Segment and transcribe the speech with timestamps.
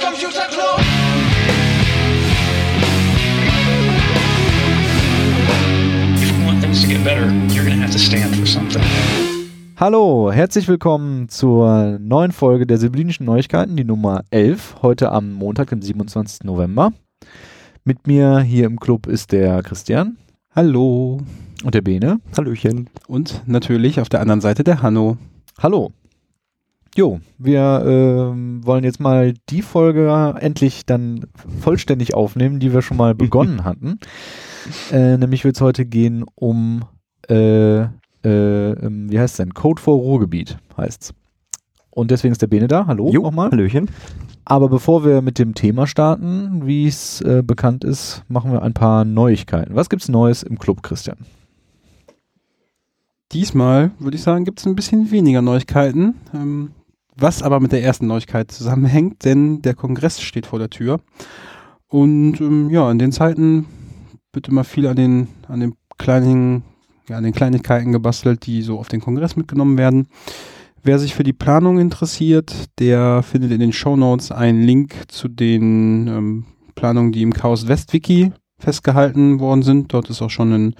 [0.00, 0.80] Computer Club.
[6.16, 8.82] If you want things to get better, you're going to have to stand for something.
[9.76, 15.68] Hallo, herzlich willkommen zur neuen Folge der Sibyllinischen Neuigkeiten, die Nummer 11, heute am Montag,
[15.70, 16.44] dem 27.
[16.44, 16.92] November.
[17.84, 20.16] Mit mir hier im Club ist der Christian
[20.54, 21.20] Hallo.
[21.64, 22.20] und der Bene.
[22.36, 22.88] Hallöchen.
[23.06, 25.16] Und natürlich auf der anderen Seite der Hanno.
[25.62, 25.92] Hallo.
[26.96, 31.26] Jo, wir ähm, wollen jetzt mal die Folge endlich dann
[31.60, 34.00] vollständig aufnehmen, die wir schon mal begonnen hatten.
[34.92, 36.84] Äh, nämlich wird es heute gehen um,
[37.28, 37.88] äh, äh,
[38.24, 39.54] ähm, wie heißt es denn?
[39.54, 41.14] Code for Ruhrgebiet heißt's.
[41.90, 42.86] Und deswegen ist der Bene da.
[42.86, 43.50] Hallo nochmal.
[43.50, 43.90] Hallöchen.
[44.44, 48.74] Aber bevor wir mit dem Thema starten, wie es äh, bekannt ist, machen wir ein
[48.74, 49.74] paar Neuigkeiten.
[49.74, 51.18] Was gibt's Neues im Club, Christian?
[53.32, 56.16] Diesmal würde ich sagen, gibt es ein bisschen weniger Neuigkeiten.
[56.34, 56.70] Ähm,
[57.20, 61.00] was aber mit der ersten Neuigkeit zusammenhängt, denn der Kongress steht vor der Tür.
[61.88, 63.66] Und ähm, ja, in den Zeiten
[64.32, 66.62] wird immer viel an den, an den kleinen,
[67.08, 70.06] ja, an den Kleinigkeiten gebastelt, die so auf den Kongress mitgenommen werden.
[70.82, 75.28] Wer sich für die Planung interessiert, der findet in den Show Notes einen Link zu
[75.28, 79.92] den ähm, Planungen, die im Chaos West Wiki festgehalten worden sind.
[79.92, 80.74] Dort ist auch schon ein,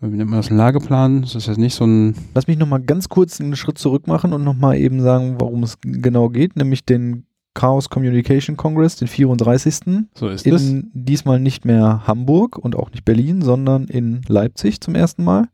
[0.00, 1.22] wie nennt man das, ein Lageplan.
[1.22, 4.32] Das ist jetzt nicht so ein, Lass mich nochmal ganz kurz einen Schritt zurück machen
[4.32, 10.06] und nochmal eben sagen, worum es genau geht, nämlich den Chaos Communication Congress, den 34.
[10.14, 10.68] so ist es.
[10.68, 15.48] In diesmal nicht mehr Hamburg und auch nicht Berlin, sondern in Leipzig zum ersten Mal.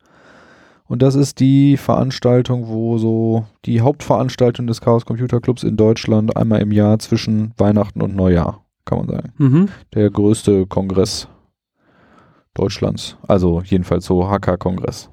[0.86, 6.36] Und das ist die Veranstaltung, wo so die Hauptveranstaltung des Chaos Computer Clubs in Deutschland
[6.36, 9.32] einmal im Jahr zwischen Weihnachten und Neujahr, kann man sagen.
[9.38, 9.68] Mhm.
[9.94, 11.28] Der größte Kongress
[12.54, 13.16] Deutschlands.
[13.26, 15.10] Also jedenfalls so Hacker-Kongress.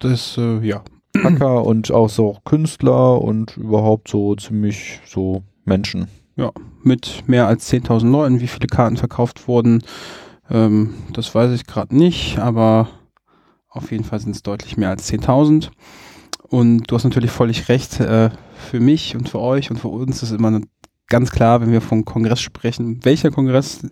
[0.00, 0.82] Das, äh, ja.
[1.22, 6.08] Hacker und auch so Künstler und überhaupt so ziemlich so Menschen.
[6.82, 8.40] Mit mehr als 10.000 Leuten.
[8.40, 9.82] Wie viele Karten verkauft wurden,
[10.50, 12.88] ähm, das weiß ich gerade nicht, aber
[13.68, 15.70] auf jeden Fall sind es deutlich mehr als 10.000.
[16.48, 18.00] Und du hast natürlich völlig recht.
[18.00, 18.30] Äh,
[18.62, 20.60] für mich und für euch und für uns ist immer
[21.08, 23.84] ganz klar, wenn wir vom Kongress sprechen, welcher Kongress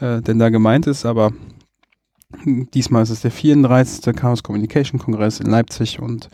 [0.00, 1.32] äh, denn da gemeint ist, aber
[2.74, 4.14] diesmal ist es der 34.
[4.14, 6.28] Chaos Communication Kongress in Leipzig und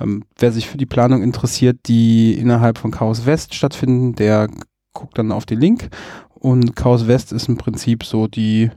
[0.00, 4.48] ähm, wer sich für die Planung interessiert, die innerhalb von Chaos West stattfinden, der
[4.92, 5.88] guckt dann auf den Link
[6.34, 8.70] und Chaos West ist im Prinzip so die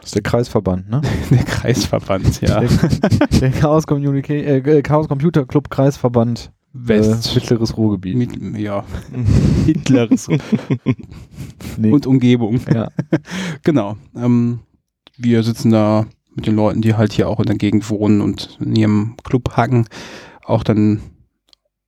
[0.00, 1.02] Das ist der Kreisverband, ne?
[1.30, 2.60] der Kreisverband, ja.
[2.60, 7.32] Der, der Chaos, Communica äh, Chaos Computer Club Kreisverband West.
[7.32, 8.16] Äh, Mittleres Ruhrgebiet.
[8.16, 8.84] Mit, ja,
[9.66, 10.28] mittleres
[11.78, 11.90] Nee.
[11.90, 12.60] und Umgebung.
[12.72, 12.90] ja.
[13.62, 13.96] Genau.
[14.14, 14.60] Ähm,
[15.16, 18.58] wir sitzen da mit den Leuten, die halt hier auch in der Gegend wohnen und
[18.60, 19.88] in ihrem Club hacken,
[20.44, 21.00] auch dann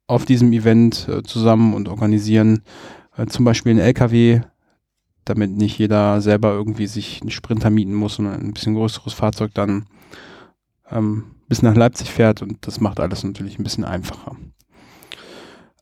[0.06, 2.62] auf diesem Event äh, zusammen und organisieren
[3.16, 4.41] äh, zum Beispiel einen LKW,
[5.27, 9.53] damit nicht jeder selber irgendwie sich einen Sprinter mieten muss, sondern ein bisschen größeres Fahrzeug
[9.53, 9.87] dann
[10.91, 14.37] ähm, bis nach Leipzig fährt und das macht alles natürlich ein bisschen einfacher.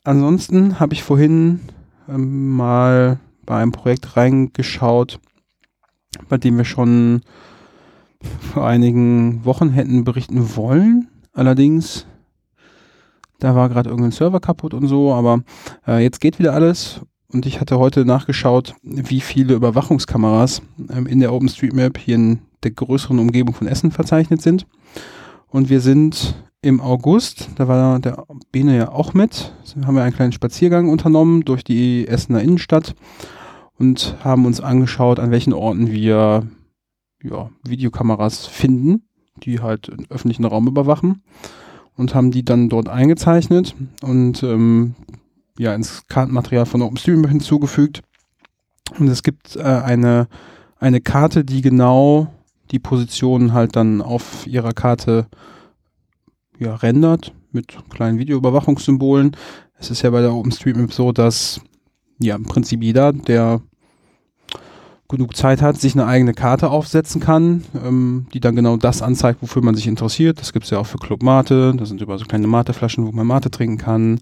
[0.02, 1.60] Ansonsten habe ich vorhin
[2.08, 5.20] ähm, mal bei einem Projekt reingeschaut,
[6.28, 7.22] bei dem wir schon
[8.52, 11.08] vor einigen Wochen hätten berichten wollen.
[11.32, 12.06] Allerdings,
[13.38, 15.42] da war gerade irgendein Server kaputt und so, aber
[15.86, 17.00] äh, jetzt geht wieder alles.
[17.28, 22.70] Und ich hatte heute nachgeschaut, wie viele Überwachungskameras ähm, in der OpenStreetMap hier in der
[22.70, 24.66] größeren Umgebung von Essen verzeichnet sind.
[25.48, 29.52] Und wir sind im August, da war der Bene ja auch mit,
[29.84, 32.94] haben wir einen kleinen Spaziergang unternommen durch die Essener Innenstadt
[33.78, 36.46] und haben uns angeschaut, an welchen Orten wir
[37.22, 39.02] ja, Videokameras finden,
[39.42, 41.22] die halt den öffentlichen Raum überwachen
[41.96, 44.94] und haben die dann dort eingezeichnet und ähm,
[45.58, 48.02] ja ins Kartenmaterial von OpenStreetMap hinzugefügt.
[48.98, 50.28] Und es gibt äh, eine,
[50.78, 52.32] eine Karte, die genau
[52.70, 55.26] die Positionen halt dann auf ihrer Karte
[56.58, 59.36] ja, rendert mit kleinen Videoüberwachungssymbolen.
[59.78, 61.60] Es ist ja bei der OpenStreetMap so, dass
[62.18, 63.60] ja im Prinzip jeder, der
[65.08, 69.40] genug Zeit hat, sich eine eigene Karte aufsetzen kann, ähm, die dann genau das anzeigt,
[69.40, 70.40] wofür man sich interessiert.
[70.40, 71.74] Das gibt's ja auch für Club Mate.
[71.76, 74.20] Da sind überall so kleine Mateflaschen, wo man Mate trinken kann.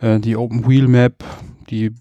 [0.00, 1.24] Äh, die Open Wheel Map,
[1.70, 1.92] die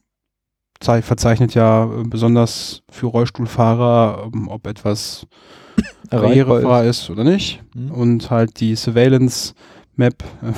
[0.81, 5.25] zei- verzeichnet ja äh, besonders für Rollstuhlfahrer, ähm, ob etwas
[6.09, 7.63] barrierefrei ist oder nicht.
[7.75, 7.91] Mhm.
[7.91, 9.53] Und halt die Surveillance
[9.97, 10.23] Map.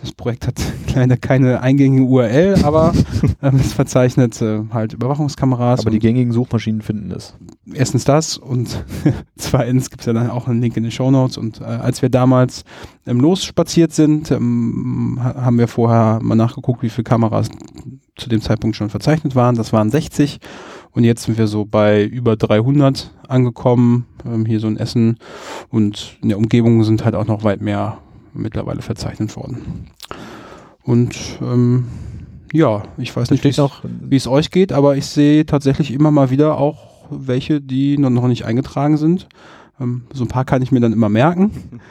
[0.00, 0.54] Das Projekt hat
[0.94, 2.92] leider keine eingängige URL, aber
[3.42, 5.80] ähm, es verzeichnet äh, halt Überwachungskameras.
[5.80, 7.34] Aber die gängigen Suchmaschinen finden es.
[7.72, 8.84] erstens das und
[9.36, 11.38] zweitens gibt es ja dann auch einen Link in den Show Notes.
[11.38, 12.64] Und äh, als wir damals
[13.06, 17.48] ähm, losspaziert sind, ähm, ha- haben wir vorher mal nachgeguckt, wie viele Kameras
[18.16, 19.56] zu dem Zeitpunkt schon verzeichnet waren.
[19.56, 20.38] Das waren 60
[20.92, 25.18] und jetzt sind wir so bei über 300 angekommen, ähm, hier so in Essen
[25.70, 27.98] und in der Umgebung sind halt auch noch weit mehr
[28.36, 29.88] mittlerweile verzeichnet worden.
[30.82, 31.86] Und ähm,
[32.52, 36.58] ja, ich weiß nicht, wie es euch geht, aber ich sehe tatsächlich immer mal wieder
[36.58, 39.28] auch welche, die noch nicht eingetragen sind.
[39.80, 41.80] Ähm, so ein paar kann ich mir dann immer merken.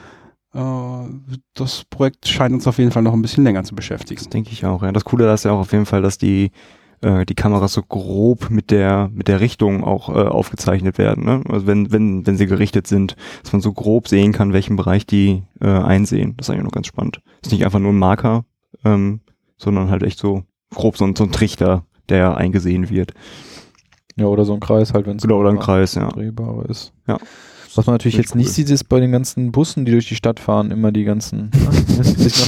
[0.55, 1.09] Äh,
[1.53, 4.19] das Projekt scheint uns auf jeden Fall noch ein bisschen länger zu beschäftigen.
[4.19, 4.93] Das denke ich auch, ja.
[4.93, 6.51] Das Coole ist ja auch auf jeden Fall, dass die,
[7.01, 11.25] äh, die Kameras so grob mit der, mit der Richtung auch äh, aufgezeichnet werden.
[11.25, 11.41] Ne?
[11.49, 15.05] Also wenn, wenn, wenn sie gerichtet sind, dass man so grob sehen kann, welchen Bereich
[15.05, 16.35] die äh, einsehen.
[16.37, 17.21] Das ist eigentlich noch ganz spannend.
[17.43, 18.45] Ist nicht einfach nur ein Marker,
[18.83, 19.21] ähm,
[19.57, 20.43] sondern halt echt so
[20.73, 23.13] grob so ein, so ein Trichter, der eingesehen wird.
[24.15, 26.09] ja, oder so ein Kreis halt, wenn es Genau, oder ein Kreis, ja.
[26.09, 26.93] drehbar ist.
[27.07, 27.17] Ja.
[27.75, 28.53] Was man natürlich jetzt nicht cool.
[28.53, 31.51] sieht, ist bei den ganzen Bussen, die durch die Stadt fahren, immer die ganzen.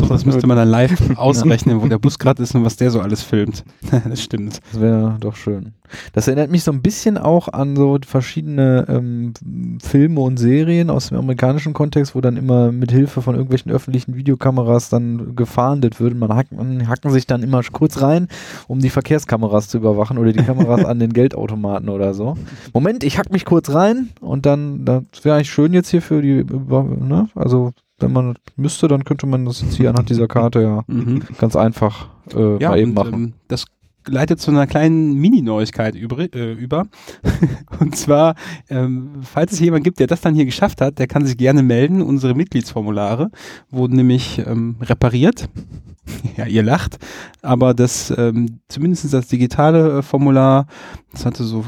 [0.09, 3.00] Das müsste man dann live ausrechnen, wo der Bus gerade ist und was der so
[3.00, 3.63] alles filmt.
[4.09, 4.59] das stimmt.
[4.71, 5.74] Das wäre doch schön.
[6.13, 9.33] Das erinnert mich so ein bisschen auch an so verschiedene ähm,
[9.81, 14.15] Filme und Serien aus dem amerikanischen Kontext, wo dann immer mit Hilfe von irgendwelchen öffentlichen
[14.15, 16.15] Videokameras dann gefahndet wird.
[16.15, 18.27] Man, hack, man hacken sich dann immer kurz rein,
[18.68, 22.35] um die Verkehrskameras zu überwachen oder die Kameras an den Geldautomaten oder so.
[22.74, 24.83] Moment, ich hack mich kurz rein und dann,
[25.17, 27.27] das wäre eigentlich schön jetzt hier für die, ne?
[27.33, 31.23] Also wenn man müsste, dann könnte man das jetzt hier anhand dieser Karte ja Mhm.
[31.39, 33.13] ganz einfach äh, Ja, mal eben und, machen.
[33.13, 33.65] ähm, das
[34.05, 36.85] leitet zu einer kleinen Mini-Neuigkeit über, äh, über.
[37.79, 38.35] und zwar,
[38.69, 41.63] ähm, falls es jemand gibt, der das dann hier geschafft hat, der kann sich gerne
[41.63, 42.03] melden.
[42.03, 43.31] Unsere Mitgliedsformulare
[43.71, 45.49] wurden nämlich ähm, repariert.
[46.37, 46.99] ja, ihr lacht.
[47.41, 50.67] Aber das, ähm, zumindest das digitale äh, Formular,
[51.11, 51.65] das hatte so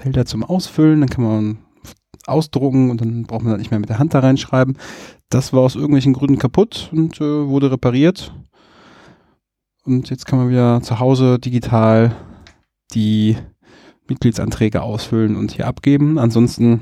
[0.00, 1.58] Felder zum Ausfüllen, dann kann man
[2.26, 4.76] ausdrucken und dann braucht man das nicht mehr mit der Hand da reinschreiben.
[5.28, 8.32] Das war aus irgendwelchen Gründen kaputt und äh, wurde repariert.
[9.84, 12.14] Und jetzt kann man wieder zu Hause digital
[12.92, 13.36] die
[14.08, 16.18] Mitgliedsanträge ausfüllen und hier abgeben.
[16.18, 16.80] Ansonsten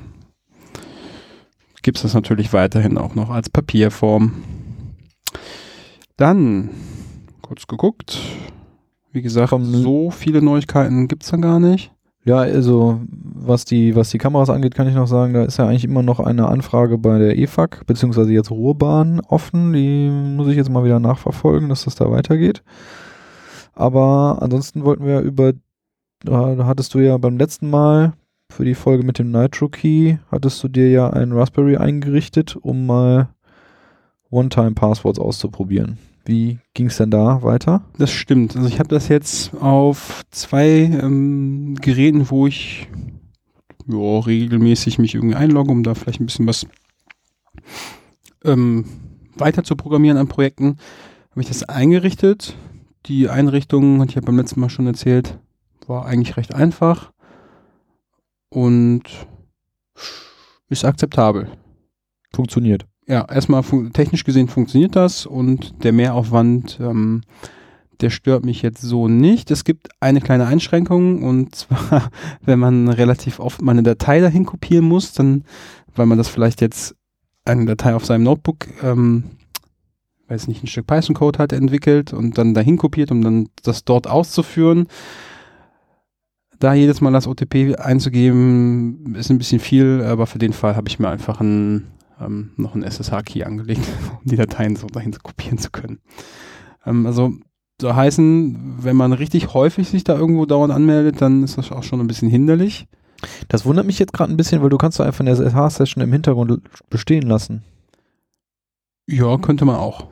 [1.83, 4.43] gibt es das natürlich weiterhin auch noch als Papierform.
[6.17, 6.71] Dann,
[7.43, 8.19] kurz geguckt.
[9.13, 11.93] Wie gesagt, so viele Neuigkeiten gibt es da gar nicht.
[12.29, 15.67] Ja, also was die, was die Kameras angeht, kann ich noch sagen, da ist ja
[15.67, 19.73] eigentlich immer noch eine Anfrage bei der EFAG, beziehungsweise jetzt Ruhrbahn offen.
[19.73, 22.63] Die muss ich jetzt mal wieder nachverfolgen, dass das da weitergeht.
[23.73, 25.55] Aber ansonsten wollten wir über,
[26.23, 28.13] da hattest du ja beim letzten Mal
[28.53, 32.85] für die Folge mit dem Nitro Key, hattest du dir ja einen Raspberry eingerichtet, um
[32.85, 33.31] mal
[34.29, 35.97] One-Time-Passwords auszuprobieren.
[36.29, 37.81] Wie ging es denn da weiter?
[37.97, 38.55] Das stimmt.
[38.55, 42.87] Also ich habe das jetzt auf zwei ähm, Geräten, wo ich
[43.87, 46.67] ja, regelmäßig mich irgendwie einlogge, um da vielleicht ein bisschen was
[48.45, 48.85] ähm,
[49.37, 50.77] weiter zu programmieren an Projekten,
[51.31, 52.59] habe ich das eingerichtet.
[53.07, 55.39] Die Einrichtung, hatte ich ja beim letzten Mal schon erzählt,
[55.87, 57.11] war eigentlich recht einfach
[58.51, 59.05] und
[60.69, 61.51] ist akzeptabel.
[62.35, 62.85] Funktioniert.
[63.09, 63.65] Ja, erstmal
[63.95, 67.23] technisch gesehen funktioniert das und der Mehraufwand, ähm,
[68.03, 69.51] der stört mich jetzt so nicht.
[69.51, 72.11] Es gibt eine kleine Einschränkung und zwar,
[72.43, 75.45] wenn man relativ oft mal eine Datei dahin kopieren muss, dann,
[75.97, 76.97] weil man das vielleicht jetzt
[77.47, 79.25] eine Datei auf seinem Notebook, ähm,
[80.29, 84.07] weiß nicht, ein Stück Python-Code hat entwickelt und dann dahin kopiert, um dann das dort
[84.07, 84.87] auszuführen.
[86.59, 90.89] Da jedes Mal das OTP einzugeben, ist ein bisschen viel, aber für den Fall habe
[90.89, 91.87] ich mir einfach ein
[92.21, 93.87] ähm, noch einen SSH-Key angelegt,
[94.23, 96.01] um die Dateien so dahin zu kopieren zu können.
[96.85, 97.33] Ähm, also
[97.81, 101.85] so heißen, wenn man richtig häufig sich da irgendwo dauernd anmeldet, dann ist das auch
[101.85, 102.89] schon ein bisschen hinderlich.
[103.49, 106.13] Das wundert mich jetzt gerade ein bisschen, weil du kannst doch einfach eine SSH-Session im
[106.13, 106.61] Hintergrund
[106.91, 107.63] bestehen lassen.
[109.07, 110.07] Ja, könnte man auch.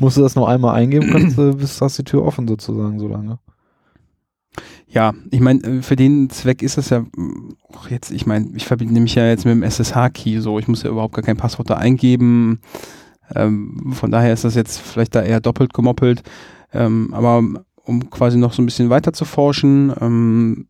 [0.00, 3.08] Musst du das noch einmal eingeben, kannst du, bis hast die Tür offen sozusagen so
[3.08, 3.38] lange.
[4.90, 8.48] Ja, ich meine, äh, für den Zweck ist das ja mh, auch jetzt, ich meine,
[8.54, 11.36] ich verbinde mich ja jetzt mit dem SSH-Key so, ich muss ja überhaupt gar kein
[11.36, 12.60] Passwort da eingeben.
[13.34, 16.22] Ähm, von daher ist das jetzt vielleicht da eher doppelt gemoppelt.
[16.72, 17.42] Ähm, aber
[17.84, 20.68] um quasi noch so ein bisschen weiter zu forschen, ähm,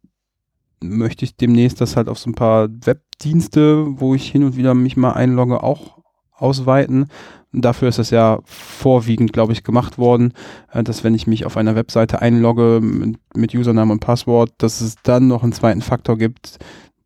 [0.83, 4.75] möchte ich demnächst das halt auf so ein paar Webdienste, wo ich hin und wieder
[4.75, 5.99] mich mal einlogge, auch
[6.33, 7.09] ausweiten.
[7.53, 10.35] Dafür ist das ja vorwiegend, glaube ich, gemacht worden,
[10.73, 14.81] äh, dass wenn ich mich auf einer Webseite einlogge mit, mit Username und Passwort, dass
[14.81, 16.59] es dann noch einen zweiten Faktor gibt,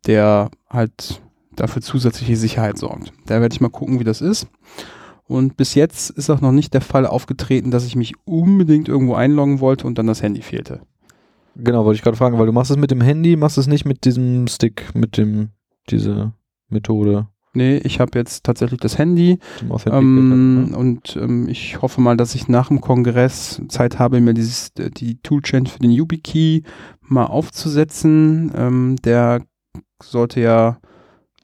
[0.05, 1.21] der halt
[1.55, 3.13] dafür zusätzliche Sicherheit sorgt.
[3.25, 4.47] Da werde ich mal gucken, wie das ist.
[5.25, 9.15] Und bis jetzt ist auch noch nicht der Fall aufgetreten, dass ich mich unbedingt irgendwo
[9.15, 10.81] einloggen wollte und dann das Handy fehlte.
[11.55, 13.85] Genau, wollte ich gerade fragen, weil du machst es mit dem Handy, machst es nicht
[13.85, 15.49] mit diesem Stick, mit dem,
[15.89, 16.33] diese
[16.67, 17.27] Methode.
[17.55, 19.37] Nee, ich habe jetzt tatsächlich das Handy
[19.85, 20.77] ähm, ne?
[20.77, 24.89] und ähm, ich hoffe mal, dass ich nach dem Kongress Zeit habe, mir dieses, äh,
[24.89, 26.63] die Toolchain für den YubiKey
[27.01, 28.51] mal aufzusetzen.
[28.55, 29.43] Ähm, der
[30.01, 30.79] sollte ja,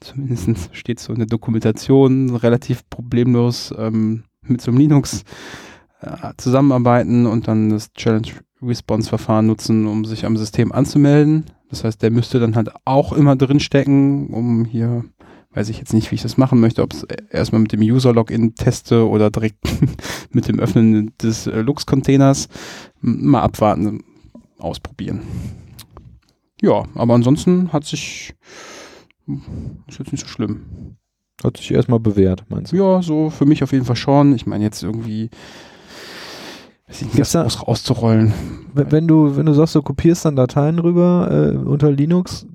[0.02, 5.24] zumindest steht so in der Dokumentation, relativ problemlos ähm, mit so einem Linux
[6.02, 8.30] äh, zusammenarbeiten und dann das Challenge
[8.62, 11.46] Response Verfahren nutzen, um sich am System anzumelden.
[11.70, 15.06] Das heißt, der müsste dann halt auch immer drin stecken, um hier,
[15.52, 18.56] weiß ich jetzt nicht, wie ich das machen möchte, ob es erstmal mit dem User-Login
[18.56, 19.58] teste oder direkt
[20.32, 22.48] mit dem Öffnen des äh, Lux-Containers.
[23.02, 24.04] Mal abwarten,
[24.60, 25.22] ausprobieren.
[26.62, 28.34] Ja, aber ansonsten hat sich,
[29.88, 30.96] ist jetzt nicht so schlimm.
[31.44, 32.76] Hat sich erstmal bewährt, meinst du?
[32.78, 34.36] Ja, so für mich auf jeden Fall schon.
[34.36, 35.30] Ich meine jetzt irgendwie,
[36.88, 38.34] Gibt's das da- aus, auszurollen.
[38.74, 42.46] Wenn, du, wenn du sagst, du kopierst dann Dateien rüber äh, unter Linux,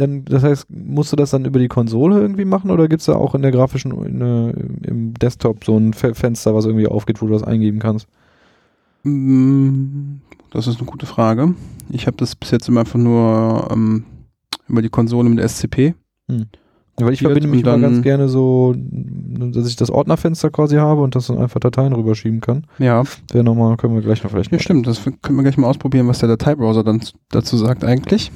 [0.00, 3.06] dann, das heißt, musst du das dann über die Konsole irgendwie machen oder gibt es
[3.06, 7.20] da auch in der grafischen, in, im Desktop so ein Fe Fenster, was irgendwie aufgeht,
[7.20, 8.06] wo du das eingeben kannst?
[9.04, 10.16] Mm,
[10.50, 11.54] Das ist eine gute Frage.
[11.90, 14.04] Ich habe das bis jetzt immer einfach nur ähm,
[14.68, 15.94] über die Konsole mit SCP.
[16.28, 21.00] Ja, weil ich verbinde mich dann- ganz gerne so, dass ich das Ordnerfenster quasi habe
[21.02, 22.64] und das dann einfach Dateien rüberschieben kann.
[22.78, 24.86] Ja, Wäre nochmal, können wir gleich noch vielleicht ja mal- stimmt.
[24.86, 27.00] Das können wir gleich mal ausprobieren, was der Dateibrowser dann
[27.30, 28.32] dazu sagt eigentlich.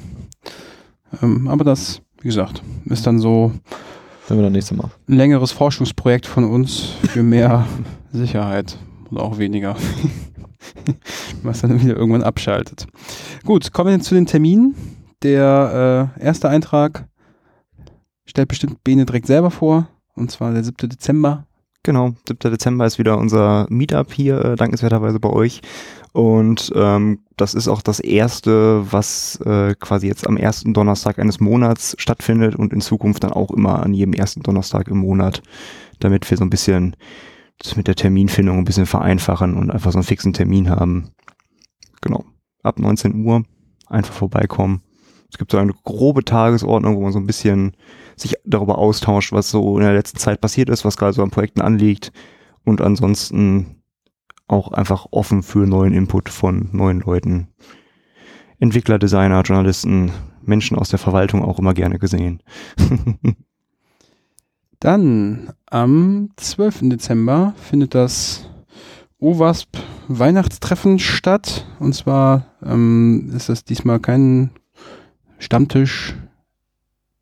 [1.21, 3.51] Ähm, aber das, wie gesagt, ist dann so
[4.27, 4.89] wenn wir dann nächstes Mal.
[5.07, 7.67] ein längeres Forschungsprojekt von uns für mehr
[8.11, 8.77] Sicherheit
[9.09, 9.75] und auch weniger.
[11.43, 12.87] Was dann wieder irgendwann abschaltet.
[13.43, 14.75] Gut, kommen wir jetzt zu den Terminen.
[15.23, 17.07] Der äh, erste Eintrag
[18.25, 19.87] stellt bestimmt Bene direkt selber vor.
[20.15, 20.89] Und zwar der 7.
[20.89, 21.45] Dezember.
[21.83, 22.51] Genau, 7.
[22.51, 25.61] Dezember ist wieder unser Meetup hier, äh, dankenswerterweise bei euch.
[26.13, 31.39] Und ähm, das ist auch das erste, was äh, quasi jetzt am ersten Donnerstag eines
[31.39, 35.41] Monats stattfindet und in Zukunft dann auch immer an jedem ersten Donnerstag im Monat,
[35.99, 36.95] damit wir so ein bisschen
[37.57, 41.09] das mit der Terminfindung ein bisschen vereinfachen und einfach so einen fixen Termin haben.
[42.01, 42.25] Genau.
[42.61, 43.43] Ab 19 Uhr
[43.87, 44.83] einfach vorbeikommen.
[45.31, 47.75] Es gibt so eine grobe Tagesordnung, wo man so ein bisschen
[48.15, 51.31] sich darüber austauscht, was so in der letzten Zeit passiert ist, was gerade so an
[51.31, 52.11] Projekten anliegt
[52.65, 53.82] und ansonsten
[54.47, 57.47] auch einfach offen für neuen Input von neuen Leuten.
[58.59, 62.41] Entwickler, Designer, Journalisten, Menschen aus der Verwaltung auch immer gerne gesehen.
[64.79, 66.89] Dann am 12.
[66.89, 68.49] Dezember findet das
[69.19, 69.77] OWASP
[70.09, 71.65] Weihnachtstreffen statt.
[71.79, 74.51] Und zwar ähm, ist das diesmal kein
[75.39, 76.15] Stammtisch.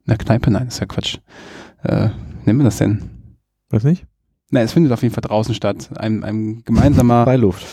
[0.05, 1.19] Na, Kneipe, nein, ist ja Quatsch.
[1.83, 2.09] Äh,
[2.45, 3.09] nennen wir das denn?
[3.69, 4.05] Weiß nicht?
[4.53, 5.89] Nein, es findet auf jeden Fall draußen statt.
[5.95, 7.65] Ein, ein gemeinsamer Freiluft.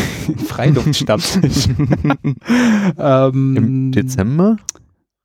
[0.46, 1.68] Freiluftstammtisch.
[2.98, 4.58] ähm, Im Dezember?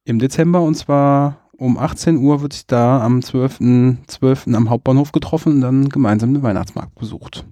[0.06, 4.08] Im Dezember und zwar um 18 Uhr wird sich da am 12.12.
[4.08, 4.48] 12.
[4.53, 7.46] am Hauptbahnhof getroffen und dann gemeinsam den Weihnachtsmarkt besucht.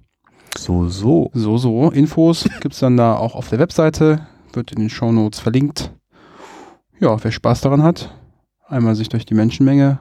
[0.56, 1.30] So, so.
[1.34, 1.90] So, so.
[1.90, 5.92] Infos gibt es dann da auch auf der Webseite, wird in den Shownotes verlinkt.
[6.98, 8.12] Ja, wer Spaß daran hat,
[8.66, 10.00] einmal sich durch die Menschenmenge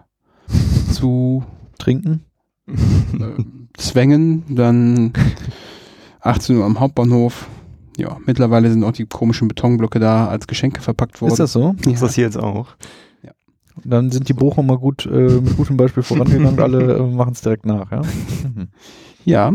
[0.92, 1.44] zu
[1.78, 2.26] Trinken?
[3.14, 3.44] Äh,
[3.78, 5.14] zwängen, dann
[6.22, 7.48] 18 Uhr am Hauptbahnhof.
[7.98, 11.32] Ja, mittlerweile sind auch die komischen Betonblöcke da als Geschenke verpackt worden.
[11.32, 11.76] Ist das so?
[11.86, 12.76] Ist das hier jetzt auch?
[13.86, 17.42] Dann sind die Bochumer gut, äh, mit gutem Beispiel vorangegangen und alle äh, machen es
[17.42, 18.02] direkt nach, ja?
[18.02, 18.68] Mhm.
[19.26, 19.54] Ja.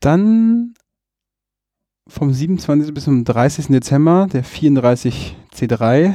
[0.00, 0.74] Dann
[2.06, 2.92] vom 27.
[2.92, 3.68] bis zum 30.
[3.68, 6.14] Dezember der 34 C3.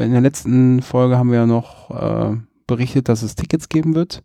[0.00, 4.22] In der letzten Folge haben wir ja noch äh, berichtet, dass es Tickets geben wird.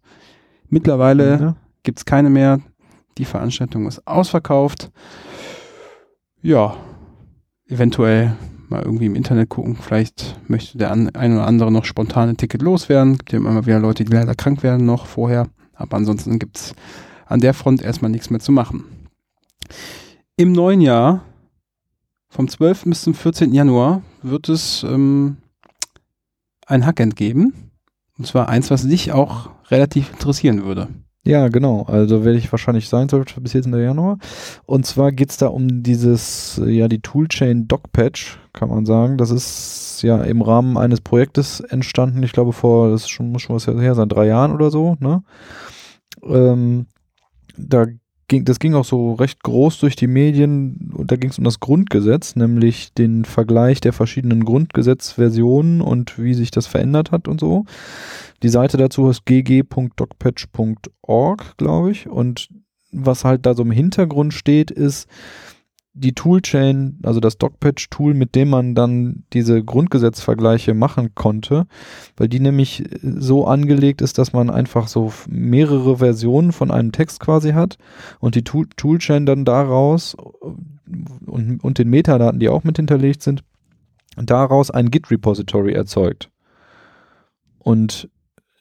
[0.71, 1.55] Mittlerweile Ja.
[1.83, 2.59] gibt es keine mehr.
[3.19, 4.89] Die Veranstaltung ist ausverkauft.
[6.41, 6.75] Ja,
[7.67, 8.35] eventuell
[8.69, 9.75] mal irgendwie im Internet gucken.
[9.75, 13.17] Vielleicht möchte der ein oder andere noch spontan ein Ticket loswerden.
[13.17, 15.47] Gibt ja immer wieder Leute, die leider krank werden noch vorher.
[15.73, 16.73] Aber ansonsten gibt es
[17.25, 18.85] an der Front erstmal nichts mehr zu machen.
[20.37, 21.23] Im neuen Jahr,
[22.29, 22.83] vom 12.
[22.85, 23.53] bis zum 14.
[23.53, 25.37] Januar, wird es ähm,
[26.65, 27.70] ein Hackend geben.
[28.17, 30.87] Und zwar eins, was dich auch relativ interessieren würde.
[31.23, 31.83] Ja, genau.
[31.83, 33.35] Also werde ich wahrscheinlich sein, 12.
[33.41, 33.73] bis 14.
[33.75, 34.17] Januar.
[34.65, 39.17] Und zwar geht's da um dieses, äh, ja, die Toolchain Docpatch, kann man sagen.
[39.17, 42.23] Das ist ja im Rahmen eines Projektes entstanden.
[42.23, 45.23] Ich glaube vor, das schon, muss schon was her sein, drei Jahren oder so, ne?
[46.23, 46.87] Ähm,
[47.55, 47.85] da
[48.31, 50.91] ging, das ging auch so recht groß durch die Medien.
[50.95, 56.33] Und da ging es um das Grundgesetz, nämlich den Vergleich der verschiedenen Grundgesetzversionen und wie
[56.33, 57.65] sich das verändert hat und so.
[58.41, 62.09] Die Seite dazu ist gg.docpatch.org, glaube ich.
[62.09, 62.49] Und
[62.91, 65.07] was halt da so im Hintergrund steht, ist,
[65.93, 71.65] die Toolchain, also das DocPatch-Tool, mit dem man dann diese Grundgesetzvergleiche machen konnte,
[72.15, 77.19] weil die nämlich so angelegt ist, dass man einfach so mehrere Versionen von einem Text
[77.19, 77.77] quasi hat
[78.19, 80.15] und die Tool Toolchain dann daraus
[81.25, 83.43] und, und den Metadaten, die auch mit hinterlegt sind,
[84.15, 86.29] daraus ein Git-Repository erzeugt.
[87.59, 88.09] Und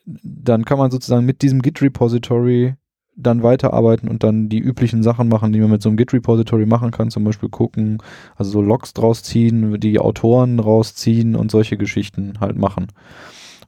[0.04, 2.75] dann kann man sozusagen mit diesem Git-Repository
[3.22, 6.90] dann weiterarbeiten und dann die üblichen Sachen machen, die man mit so einem Git-Repository machen
[6.90, 7.98] kann, zum Beispiel gucken,
[8.36, 12.88] also so Logs draus ziehen, die Autoren rausziehen und solche Geschichten halt machen.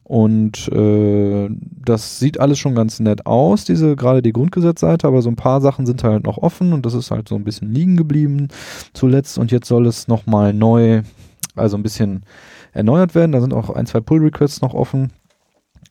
[0.03, 1.49] Und äh,
[1.85, 5.61] das sieht alles schon ganz nett aus, diese gerade die Grundgesetzseite, aber so ein paar
[5.61, 8.49] Sachen sind halt noch offen und das ist halt so ein bisschen liegen geblieben
[8.93, 11.03] zuletzt und jetzt soll es nochmal neu,
[11.55, 12.25] also ein bisschen
[12.73, 13.31] erneuert werden.
[13.31, 15.13] Da sind auch ein, zwei Pull-Requests noch offen,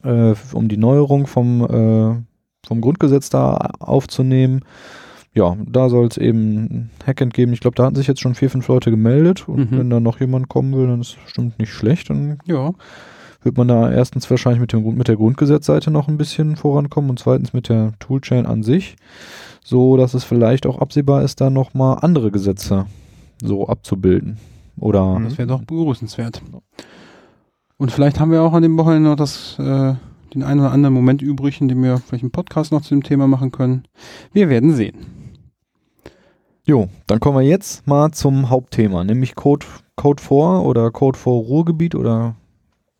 [0.05, 2.32] äh, um die Neuerung vom äh,
[2.67, 4.61] vom Grundgesetz da aufzunehmen.
[5.35, 7.53] Ja, da soll es eben ein Hackend geben.
[7.55, 9.49] Ich glaube, da hatten sich jetzt schon vier, fünf Leute gemeldet.
[9.49, 9.79] Und Mhm.
[9.79, 12.11] wenn da noch jemand kommen will, dann ist es bestimmt nicht schlecht.
[12.11, 12.73] Dann Ja.
[13.43, 17.19] wird man da erstens wahrscheinlich mit, dem, mit der Grundgesetzseite noch ein bisschen vorankommen und
[17.19, 18.97] zweitens mit der Toolchain an sich,
[19.65, 22.87] so dass es vielleicht auch absehbar ist, da nochmal andere Gesetze
[23.43, 24.37] so abzubilden.
[24.79, 25.19] Oder.
[25.25, 26.43] Das wäre doch begrüßenswert.
[27.79, 29.95] Und vielleicht haben wir auch an dem Wochenende noch das, äh,
[30.35, 33.03] den einen oder anderen Moment übrig, in dem wir vielleicht einen Podcast noch zu dem
[33.03, 33.85] Thema machen können.
[34.33, 34.97] Wir werden sehen.
[36.65, 41.33] Jo, dann kommen wir jetzt mal zum Hauptthema, nämlich Code, Code 4 oder Code 4
[41.33, 42.37] Ruhrgebiet oder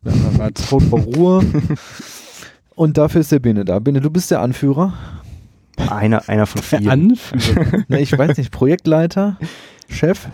[0.03, 1.43] ja, Code 4 Ruhr.
[2.75, 3.79] Und dafür ist der Bene da.
[3.79, 4.93] Bene, du bist der Anführer.
[5.77, 6.91] Einer, einer von vier.
[6.91, 7.83] Anführer.
[7.87, 9.37] Ne, ich weiß nicht, Projektleiter,
[9.87, 10.27] Chef.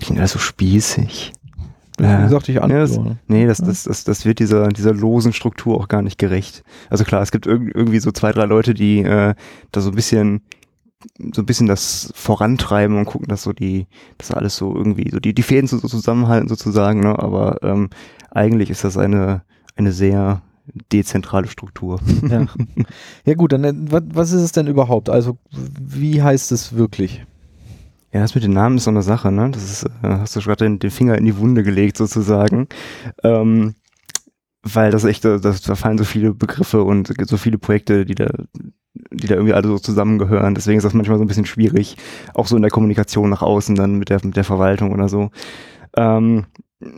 [0.00, 1.32] Klingt alles so spießig.
[1.98, 2.22] Wie Ja.
[2.24, 3.16] gesagt, ich Ja, das, Anführer.
[3.26, 6.62] nee, das, das, das, das wird dieser, dieser losen Struktur auch gar nicht gerecht.
[6.90, 9.34] Also klar, es gibt irg irgendwie so zwei, drei Leute, die äh,
[9.72, 10.42] da so ein bisschen
[11.32, 13.86] so ein bisschen das vorantreiben und gucken, dass so die,
[14.18, 17.18] dass alles so irgendwie, so die, die Fäden so, so zusammenhalten sozusagen, ne?
[17.18, 17.90] Aber ähm,
[18.30, 19.42] eigentlich ist das eine,
[19.76, 20.42] eine sehr
[20.92, 22.00] dezentrale Struktur.
[22.28, 22.46] Ja.
[23.24, 25.08] ja gut, dann äh, was, was ist es denn überhaupt?
[25.10, 25.38] Also
[25.80, 27.24] wie heißt es wirklich?
[28.12, 29.50] Ja, das mit den Namen ist so eine Sache, ne?
[29.50, 32.68] Das ist, äh, hast du gerade den, den Finger in die Wunde gelegt sozusagen.
[33.22, 33.74] Ähm,
[34.62, 38.14] weil das echt, äh, das, da fallen so viele Begriffe und so viele Projekte, die
[38.14, 38.28] da,
[39.12, 40.54] die da irgendwie alle so zusammengehören.
[40.54, 41.96] Deswegen ist das manchmal so ein bisschen schwierig,
[42.34, 45.30] auch so in der Kommunikation nach außen dann mit der, mit der Verwaltung oder so.
[45.96, 46.46] Ähm,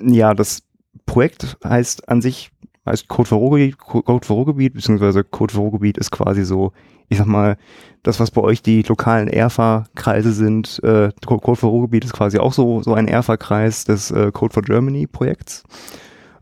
[0.02, 0.62] ja, das
[1.06, 2.50] Projekt heißt an sich,
[2.88, 6.72] heißt Code für Ruhrgebiet, Code für Ruhrgebiet, beziehungsweise Code für Ruhrgebiet ist quasi so,
[7.08, 7.56] ich sag mal,
[8.02, 12.38] das, was bei euch die lokalen ERFA-Kreise sind, äh, Co- Code for Ruhrgebiet ist quasi
[12.38, 15.64] auch so, so ein ERFA-Kreis des äh, Code for Germany-Projekts.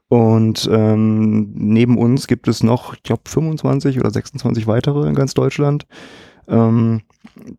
[0.08, 5.34] Und ähm, neben uns gibt es noch, ich glaube, 25 oder 26 weitere in ganz
[5.34, 5.86] Deutschland.
[6.48, 7.02] Ähm,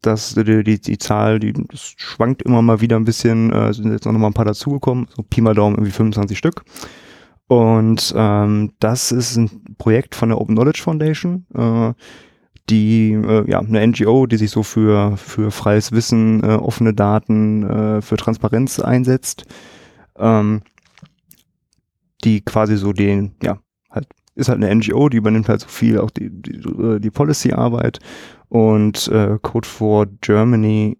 [0.02, 4.06] das, die, die, die Zahl, die schwankt immer mal wieder ein bisschen, äh, sind jetzt
[4.06, 6.64] noch mal ein paar dazugekommen, so Pi mal Daumen irgendwie 25 Stück.
[7.48, 11.94] Und ähm, das ist ein Projekt von der Open Knowledge Foundation, äh,
[12.70, 17.64] die äh, ja eine NGO, die sich so für für freies Wissen, äh, offene Daten,
[17.64, 19.46] äh, für Transparenz einsetzt,
[20.18, 20.62] ähm,
[22.26, 26.00] die quasi so den ja halt ist halt eine NGO, die übernimmt halt so viel
[26.00, 28.00] auch die die, äh, die Policy-Arbeit
[28.50, 30.98] und äh, Code for Germany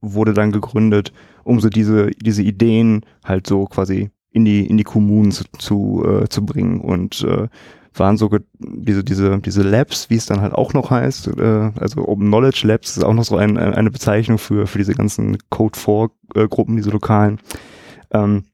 [0.00, 1.12] wurde dann gegründet,
[1.44, 6.04] um so diese diese Ideen halt so quasi in die in die Kommunen zu zu,
[6.06, 7.48] äh, zu bringen und äh,
[7.94, 8.28] waren so
[8.60, 12.66] diese diese diese Labs, wie es dann halt auch noch heißt, äh, also Open Knowledge
[12.66, 16.46] Labs ist auch noch so ein- eine Bezeichnung für für diese ganzen Code 4 äh,
[16.48, 17.38] Gruppen, diese lokalen.
[18.10, 18.44] Ähm,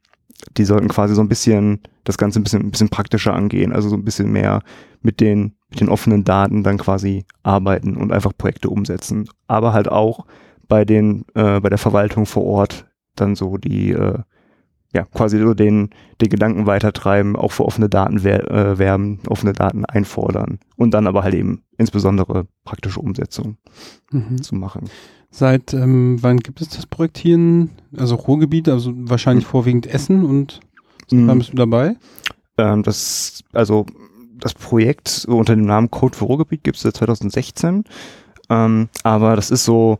[0.56, 3.88] die sollten quasi so ein bisschen das Ganze ein bisschen ein bisschen praktischer angehen, also
[3.88, 4.62] so ein bisschen mehr
[5.02, 9.88] mit den mit den offenen Daten dann quasi arbeiten und einfach Projekte umsetzen, aber halt
[9.88, 10.26] auch
[10.68, 14.18] bei den äh, bei der Verwaltung vor Ort dann so die äh,
[14.94, 19.52] ja, quasi so den, den Gedanken weitertreiben, auch für offene Daten wer äh, werben, offene
[19.54, 23.56] Daten einfordern und dann aber halt eben insbesondere praktische Umsetzung
[24.10, 24.42] Mhm.
[24.42, 24.90] zu machen.
[25.30, 30.24] Seit ähm, wann gibt es das Projekt hier in, also Ruhrgebiet, also wahrscheinlich vorwiegend Essen
[30.24, 30.60] und
[31.10, 31.26] Mhm.
[31.26, 31.96] wann bist du dabei?
[32.58, 33.86] Ähm, das, also
[34.36, 37.84] das Projekt unter dem Namen Code für Ruhrgebiet gibt es seit 2016,
[38.50, 39.98] ähm, aber das ist so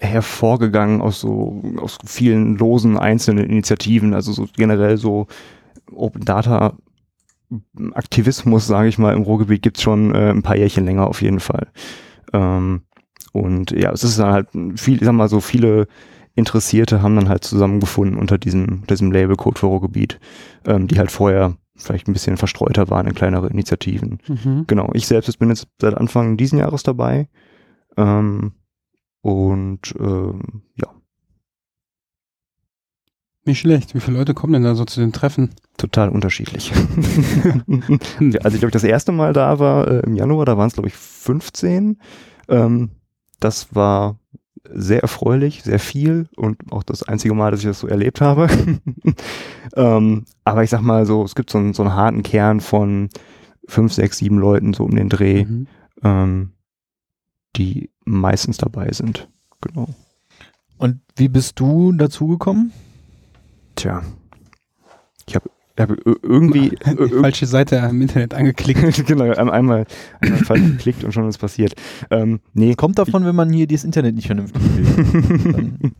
[0.00, 5.26] hervorgegangen aus so aus vielen losen einzelnen Initiativen, also so generell so
[5.92, 6.74] Open Data
[7.94, 11.40] Aktivismus, sage ich mal, im Ruhrgebiet gibt's schon äh, ein paar Jährchen länger auf jeden
[11.40, 11.68] Fall.
[12.32, 12.82] Ähm,
[13.32, 15.86] und ja, es ist dann halt viel, ich sag mal so viele
[16.34, 20.20] Interessierte haben dann halt zusammengefunden unter diesem, diesem Label Code für Ruhrgebiet,
[20.64, 24.18] ähm, die halt vorher vielleicht ein bisschen verstreuter waren in kleinere Initiativen.
[24.28, 24.64] Mhm.
[24.66, 27.28] Genau, ich selbst bin jetzt seit Anfang diesen Jahres dabei.
[27.96, 28.52] Ähm,
[29.22, 30.88] und ähm, ja,
[33.46, 33.94] Nicht schlecht.
[33.94, 35.50] Wie viele Leute kommen denn da so zu den Treffen?
[35.78, 36.72] Total unterschiedlich.
[38.42, 40.74] Als ich, glaube ich, das erste Mal da war, äh, im Januar, da waren es,
[40.74, 41.98] glaube ich, 15.
[42.48, 42.90] Ähm,
[43.40, 44.18] das war
[44.72, 48.46] sehr erfreulich, sehr viel und auch das einzige Mal, dass ich das so erlebt habe.
[49.74, 53.08] ähm, aber ich sag mal so, es gibt so einen, so einen harten Kern von
[53.66, 55.66] fünf, sechs, sieben Leuten so um den Dreh, Mhm.
[56.04, 56.50] ähm,
[57.56, 59.28] die meistens dabei sind.
[59.60, 59.88] Genau.
[60.78, 62.72] Und wie bist du dazugekommen?
[63.76, 64.02] Tja.
[65.26, 69.06] Ich habe hab ir- irgendwie Die falsche Seite im Internet angeklickt.
[69.06, 69.86] genau, ein- einmal,
[70.20, 71.74] einmal falsch geklickt und schon ist passiert.
[72.10, 75.72] Ähm, nee, Kommt davon, wenn man hier das Internet nicht vernünftig will.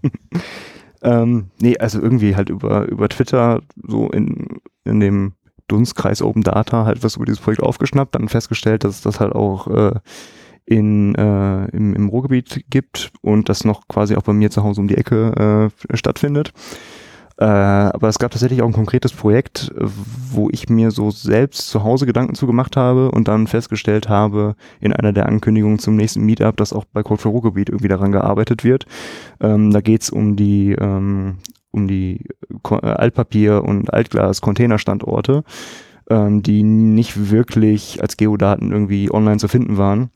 [1.02, 5.32] Ähm, nee, also irgendwie halt über, über Twitter so in, in dem
[5.66, 9.66] Dunstkreis Open Data halt was über dieses Projekt aufgeschnappt, dann festgestellt, dass das halt auch
[9.68, 9.94] äh,
[10.70, 14.80] in, äh, im, im Ruhrgebiet gibt und das noch quasi auch bei mir zu Hause
[14.80, 16.52] um die Ecke äh, stattfindet.
[17.38, 21.82] Äh, aber es gab tatsächlich auch ein konkretes Projekt, wo ich mir so selbst zu
[21.82, 26.24] Hause Gedanken zu gemacht habe und dann festgestellt habe in einer der Ankündigungen zum nächsten
[26.24, 28.86] Meetup, dass auch bei Code for Ruhrgebiet irgendwie daran gearbeitet wird.
[29.40, 31.38] Ähm, da geht's um die ähm,
[31.72, 32.26] um die
[32.70, 35.42] äh, Altpapier- und Altglas-Containerstandorte,
[36.10, 40.10] ähm, die nicht wirklich als Geodaten irgendwie online zu finden waren.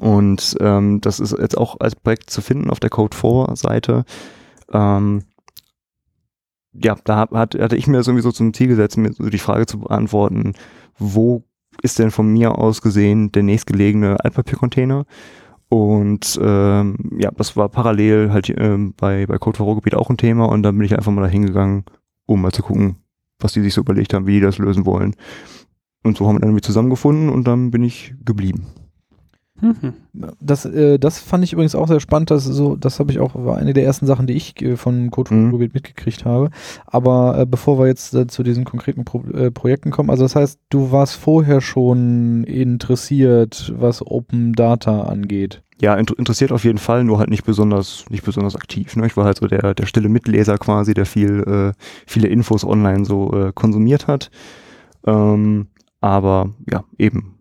[0.00, 4.04] Und ähm, das ist jetzt auch als Projekt zu finden auf der Code4-Seite.
[4.72, 5.22] Ähm,
[6.72, 9.38] ja, da hat, hatte ich mir das irgendwie so zum Ziel gesetzt, mir so die
[9.38, 10.54] Frage zu beantworten,
[10.98, 11.44] wo
[11.82, 15.06] ist denn von mir aus gesehen der nächstgelegene Altpapiercontainer?
[15.68, 20.16] Und ähm, ja, das war parallel halt ähm, bei, bei Code for Ruhrgebiet auch ein
[20.16, 21.84] Thema und dann bin ich einfach mal da hingegangen,
[22.26, 22.96] um mal zu gucken,
[23.38, 25.14] was die sich so überlegt haben, wie die das lösen wollen.
[26.04, 28.66] Und so haben wir dann irgendwie zusammengefunden und dann bin ich geblieben.
[29.60, 29.94] Mhm.
[30.40, 32.30] Das, äh, das fand ich übrigens auch sehr spannend.
[32.30, 34.76] Das, ist so, das habe ich auch, war eine der ersten Sachen, die ich äh,
[34.76, 35.50] von Code Mhm.
[35.50, 36.50] Ruhrgebiet mitgekriegt habe.
[36.86, 40.36] Aber äh, bevor wir jetzt äh, zu diesen konkreten Pro äh, Projekten kommen, also das
[40.36, 45.62] heißt, du warst vorher schon interessiert, was Open Data angeht.
[45.80, 48.96] Ja, inter interessiert auf jeden Fall, nur halt nicht besonders, nicht besonders aktiv.
[48.96, 49.06] Ne?
[49.06, 51.72] Ich war halt so der, der stille Mitleser quasi, der viel, äh,
[52.06, 54.30] viele Infos online so äh, konsumiert hat.
[55.06, 55.68] Ähm,
[56.00, 57.34] aber ja, eben,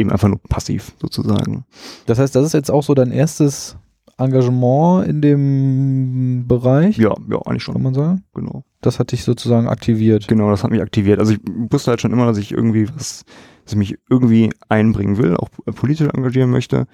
[0.00, 1.64] eben einfach nur passiv sozusagen.
[2.06, 3.76] Das heißt, das ist jetzt auch so dein erstes
[4.18, 8.24] Engagement in dem Bereich, Ja, ja, eigentlich kann schon, man sagen.
[8.34, 8.64] genau.
[8.82, 10.26] Das hat dich sozusagen aktiviert.
[10.28, 11.18] Genau, das hat mich aktiviert.
[11.20, 13.24] Also ich wusste halt schon immer, dass ich irgendwie was,
[13.64, 16.86] dass ich mich irgendwie einbringen will, auch politisch engagieren möchte.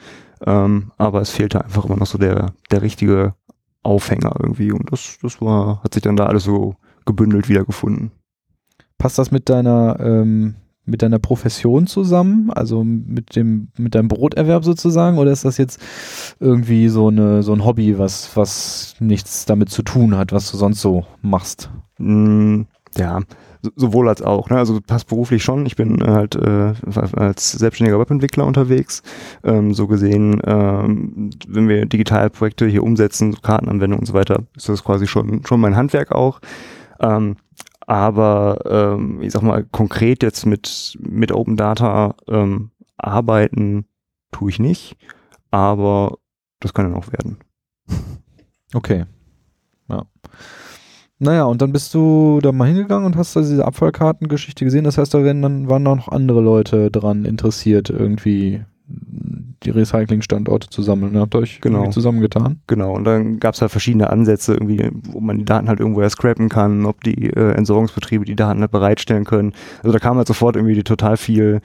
[0.44, 3.34] Ähm, aber es fehlte einfach immer noch so der, der richtige
[3.82, 4.72] Aufhänger irgendwie.
[4.72, 6.74] Und das, das war, hat sich dann da alles so
[7.06, 8.10] gebündelt wiedergefunden.
[8.98, 14.64] Passt das mit deiner ähm, mit deiner Profession zusammen, also mit dem mit deinem Broterwerb
[14.64, 15.80] sozusagen, oder ist das jetzt
[16.40, 20.56] irgendwie so eine so ein Hobby, was was nichts damit zu tun hat, was du
[20.56, 21.70] sonst so machst?
[21.98, 22.62] Mm,
[22.96, 23.20] ja,
[23.62, 24.48] so- sowohl als auch.
[24.50, 24.58] Ne?
[24.58, 25.66] Also passt beruflich schon.
[25.66, 26.72] Ich bin halt äh,
[27.16, 29.02] als selbstständiger Webentwickler unterwegs.
[29.44, 34.68] Ähm, so gesehen, ähm, wenn wir Digitalprojekte hier umsetzen, so Kartenanwendungen und so weiter, ist
[34.68, 36.40] das quasi schon schon mein Handwerk auch.
[37.00, 37.36] Ähm,
[37.86, 43.86] aber ähm, ich sag mal konkret jetzt mit mit Open Data ähm, arbeiten
[44.32, 44.96] tue ich nicht,
[45.50, 46.18] aber
[46.60, 47.38] das kann ja noch werden.
[48.74, 49.04] Okay.
[49.88, 50.04] Ja.
[51.18, 54.84] Naja, und dann bist du da mal hingegangen und hast da diese Abfallkartengeschichte gesehen.
[54.84, 58.64] Das heißt, da werden dann, waren noch andere Leute dran interessiert, irgendwie
[59.66, 61.18] die Recyclingstandorte zu sammeln.
[61.18, 61.78] Habt ihr euch Genau.
[61.78, 62.60] irgendwie zusammengetan?
[62.66, 66.08] Genau, und dann gab es halt verschiedene Ansätze, irgendwie, wo man die Daten halt irgendwoher
[66.10, 69.52] scrappen kann, ob die äh, Entsorgungsbetriebe die Daten halt bereitstellen können.
[69.82, 71.60] Also da kam halt sofort irgendwie total viel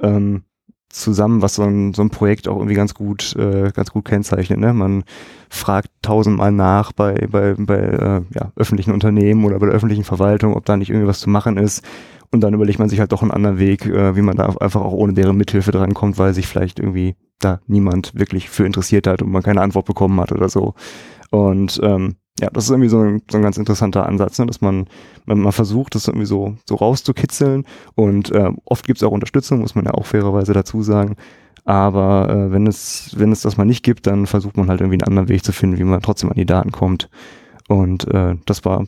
[0.00, 0.42] ähm,
[0.88, 4.58] zusammen, was so ein, so ein Projekt auch irgendwie ganz gut, äh, ganz gut kennzeichnet.
[4.58, 4.72] Ne?
[4.72, 5.04] Man
[5.50, 10.54] fragt tausendmal nach bei, bei, bei äh, ja, öffentlichen Unternehmen oder bei der öffentlichen Verwaltung,
[10.54, 11.84] ob da nicht irgendwie was zu machen ist.
[12.32, 14.80] Und dann überlegt man sich halt doch einen anderen Weg, äh, wie man da einfach
[14.80, 19.22] auch ohne deren Mithilfe drankommt, weil sich vielleicht irgendwie da niemand wirklich für interessiert hat
[19.22, 20.74] und man keine Antwort bekommen hat oder so.
[21.30, 24.46] Und ähm, ja, das ist irgendwie so ein, so ein ganz interessanter Ansatz, ne?
[24.46, 24.86] dass man,
[25.24, 29.60] man, man versucht, das irgendwie so, so rauszukitzeln und äh, oft gibt es auch Unterstützung,
[29.60, 31.16] muss man ja auch fairerweise dazu sagen.
[31.64, 35.02] Aber äh, wenn es, wenn es das mal nicht gibt, dann versucht man halt irgendwie
[35.02, 37.08] einen anderen Weg zu finden, wie man trotzdem an die Daten kommt.
[37.68, 38.84] Und äh, das war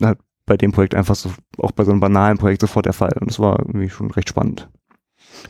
[0.00, 3.12] halt bei dem Projekt einfach so, auch bei so einem banalen Projekt sofort der Fall.
[3.20, 4.70] Und das war irgendwie schon recht spannend.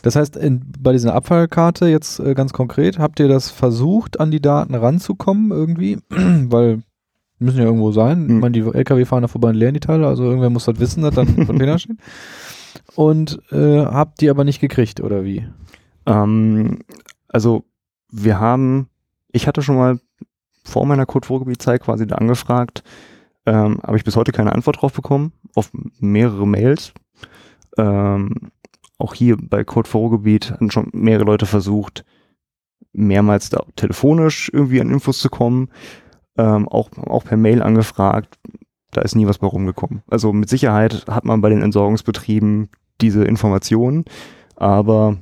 [0.02, 4.30] Das heißt, in, bei dieser Abfallkarte jetzt äh, ganz konkret, habt ihr das versucht, an
[4.30, 5.98] die Daten ranzukommen irgendwie?
[6.10, 6.82] Weil
[7.40, 8.24] die müssen ja irgendwo sein.
[8.26, 8.40] Ich Mhm.
[8.40, 11.02] meine, die LKW fahren da vorbei und leeren die Teile, also irgendwer muss das wissen,
[11.02, 11.98] dass dann ein Container steht.
[12.96, 15.46] Und äh, habt die aber nicht gekriegt, oder wie?
[16.06, 16.80] Ähm,
[17.28, 17.64] also
[18.10, 18.88] wir haben,
[19.32, 19.98] ich hatte schon mal
[20.64, 22.82] vor meiner Code-Vorgebiet-Zeit quasi da angefragt,
[23.46, 25.70] Ähm, Habe ich bis heute keine Antwort drauf bekommen, auf
[26.00, 26.94] mehrere Mails.
[27.76, 28.50] Ähm,
[29.04, 32.06] auch hier bei Code for Ruhrgebiet hatten schon mehrere Leute versucht,
[32.94, 35.68] mehrmals da telefonisch irgendwie an Infos zu kommen,
[36.38, 38.38] ähm, auch, auch per Mail angefragt.
[38.92, 40.02] Da ist nie was bei rumgekommen.
[40.08, 42.70] Also mit Sicherheit hat man bei den Entsorgungsbetrieben
[43.02, 44.06] diese Informationen,
[44.56, 45.18] aber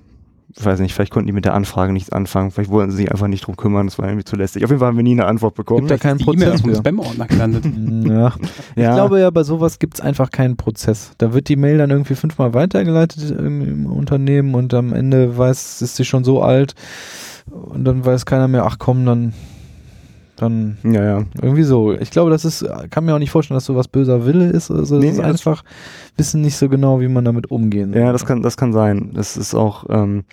[0.58, 3.10] ich weiß nicht, vielleicht konnten die mit der Anfrage nichts anfangen, vielleicht wollten sie sich
[3.12, 4.64] einfach nicht drum kümmern, das war irgendwie zu lästig.
[4.64, 5.80] Auf jeden Fall haben wir nie eine Antwort bekommen.
[5.86, 6.76] Gibt da keinen E-Mail Prozess für.
[6.76, 7.64] Spam-Ordner gelandet.
[8.12, 8.32] Ja.
[8.76, 8.94] Ich Ja.
[8.94, 11.12] glaube ja, bei sowas gibt es einfach keinen Prozess.
[11.18, 15.96] Da wird die Mail dann irgendwie fünfmal weitergeleitet im Unternehmen und am Ende weiß, ist
[15.96, 16.74] sie schon so alt
[17.50, 19.32] und dann weiß keiner mehr, ach komm, dann,
[20.42, 21.24] dann ja, ja.
[21.40, 21.92] irgendwie so.
[21.92, 24.70] Ich glaube, das ist, kann mir auch nicht vorstellen, dass sowas böser Wille ist.
[24.70, 25.64] Also Nee, es ist nee, das- einfach,
[26.16, 28.02] wissen nicht so genau, wie man damit umgehen soll.
[28.02, 29.12] Ja, das kann, das kann sein.
[29.14, 30.24] Das ist auch, ähm,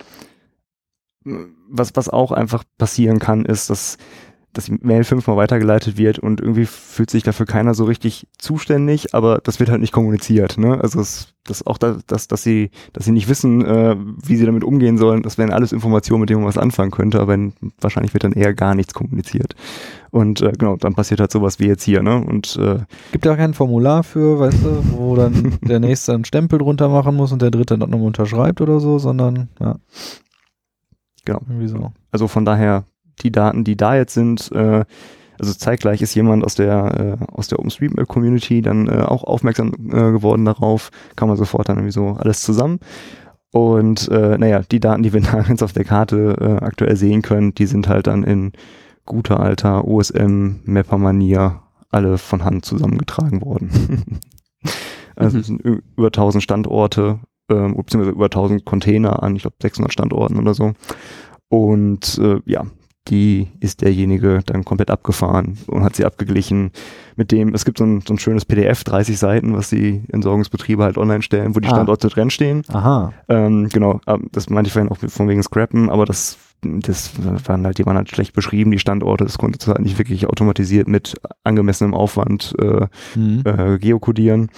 [1.70, 3.98] was, was auch einfach passieren kann, ist, dass,
[4.54, 9.14] dass die Mail fünfmal weitergeleitet wird und irgendwie fühlt sich dafür keiner so richtig zuständig,
[9.14, 10.80] aber das wird halt nicht kommuniziert, ne?
[10.82, 14.46] Also es, das auch da, dass, dass sie, dass sie nicht wissen, äh, wie sie
[14.46, 17.54] damit umgehen sollen, das wären alles Informationen, mit denen man was anfangen könnte, aber in,
[17.80, 19.56] wahrscheinlich wird dann eher gar nichts kommuniziert.
[20.12, 22.18] Und äh, genau, dann passiert halt sowas wie jetzt hier, ne?
[22.18, 22.80] Und äh,
[23.12, 27.16] Gibt da kein Formular für, weißt du, wo dann der Nächste einen Stempel drunter machen
[27.16, 29.76] muss und der Dritte dann nochmal unterschreibt oder so, sondern, ja.
[31.26, 31.42] Genau.
[31.48, 31.92] Irgendwie so.
[32.12, 32.86] Also von daher,
[33.20, 34.86] die Daten, die da jetzt sind, äh,
[35.40, 40.12] also zeitgleich ist jemand aus der äh, aus der OpenStreetMap-Community dann äh, auch aufmerksam äh,
[40.12, 42.80] geworden darauf, kam man sofort dann irgendwie so alles zusammen.
[43.52, 47.22] Und äh, naja, die Daten, die wir da jetzt auf der Karte äh, aktuell sehen
[47.22, 48.52] können, die sind halt dann in
[49.06, 54.20] guter alter OSM-Mapper-Manier alle von Hand zusammengetragen worden.
[55.16, 55.42] also Mhm.
[55.42, 59.92] es sind ü- über 1000 Standorte, ähm, beziehungsweise über 1000 Container an, ich glaube 600
[59.92, 60.74] Standorten oder so.
[61.48, 62.66] Und äh, ja,
[63.10, 66.72] die ist derjenige dann komplett abgefahren und hat sie abgeglichen
[67.16, 70.84] mit dem, es gibt so ein, so ein schönes PDF, 30 Seiten, was die Entsorgungsbetriebe
[70.84, 71.72] halt online stellen, wo die Ah.
[71.72, 72.64] Standorte drin stehen.
[72.70, 73.12] Aha.
[73.28, 74.00] Ähm, genau,
[74.32, 77.12] das meinte ich vorhin auch von wegen Scrappen, aber das, das
[77.48, 80.88] waren halt, die waren halt schlecht beschrieben, die Standorte, das konnte halt nicht wirklich automatisiert
[80.88, 83.42] mit angemessenem Aufwand äh, Mhm.
[83.46, 84.50] äh, geokodieren.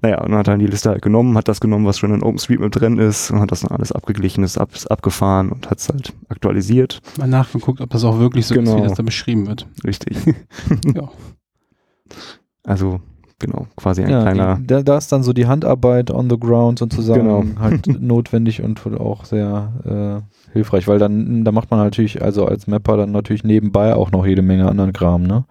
[0.00, 2.14] Naja, und dann hat er dann die Liste halt genommen, hat das genommen, was schon
[2.14, 5.68] in OpenStreetMap drin ist und hat das dann alles abgeglichen, ist, ab, ist abgefahren und
[5.70, 7.00] hat es halt aktualisiert.
[7.18, 8.76] Mal nachgeguckt, ob das auch wirklich so ist, Genau.
[8.78, 9.66] wie das da beschrieben wird.
[9.84, 10.16] Richtig.
[10.94, 11.08] Ja.
[12.64, 13.00] Also,
[13.38, 14.56] genau, quasi ein Ja, kleiner.
[14.56, 17.44] die, da, da ist dann so die Handarbeit on the ground sozusagen Genau.
[17.60, 22.66] halt notwendig und auch sehr äh, hilfreich, weil dann, da macht man natürlich, also als
[22.66, 25.44] Mapper dann natürlich nebenbei auch noch jede Menge anderen Kram, ne?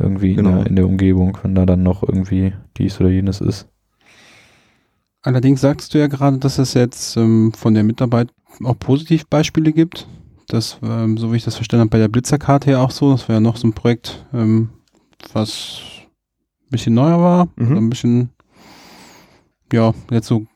[0.00, 0.56] Irgendwie in, Genau.
[0.58, 3.68] der, in der Umgebung, wenn da dann noch irgendwie dies oder jenes ist.
[5.22, 8.30] Allerdings sagst du ja gerade, dass es jetzt ähm, von der Mitarbeit
[8.64, 10.06] auch Positivbeispiele gibt.
[10.46, 13.10] Das, ähm, so wie ich das verstanden habe, bei der Blitzerkarte ja auch so.
[13.12, 14.70] Das war ja noch so ein Projekt, ähm,
[15.32, 15.80] was
[16.66, 17.76] ein bisschen neuer war, Mhm.
[17.76, 18.30] ein bisschen,
[19.72, 20.46] ja, jetzt so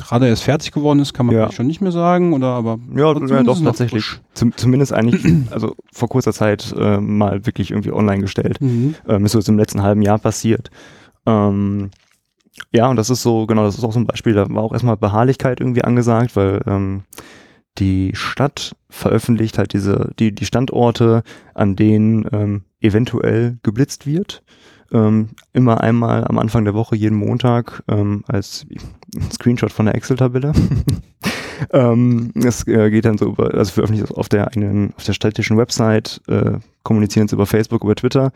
[0.00, 1.52] gerade erst fertig geworden ist, kann man Ja.
[1.52, 4.04] schon nicht mehr sagen, oder aber Ja, ja doch, tatsächlich.
[4.34, 8.60] Zum, zumindest eigentlich, also vor kurzer Zeit äh, mal wirklich irgendwie online gestellt.
[8.60, 8.94] Mhm.
[9.08, 10.70] Ähm, ist so jetzt im letzten halben Jahr passiert.
[11.26, 11.90] Ähm,
[12.72, 14.72] ja, und das ist so, genau, das ist auch so ein Beispiel, da war auch
[14.72, 17.02] erstmal Beharrlichkeit irgendwie angesagt, weil ähm,
[17.78, 21.22] die Stadt veröffentlicht halt diese, die, die Standorte,
[21.54, 24.42] an denen ähm, eventuell geblitzt wird.
[24.92, 28.66] Ähm, immer einmal am Anfang der Woche, jeden Montag, ähm, als
[29.32, 30.52] Screenshot von der Excel-Tabelle.
[31.72, 35.56] ähm, es äh, geht dann so über, also veröffentlicht auf der eigenen, auf der städtischen
[35.56, 38.32] Website, äh, kommunizieren es über Facebook, über Twitter.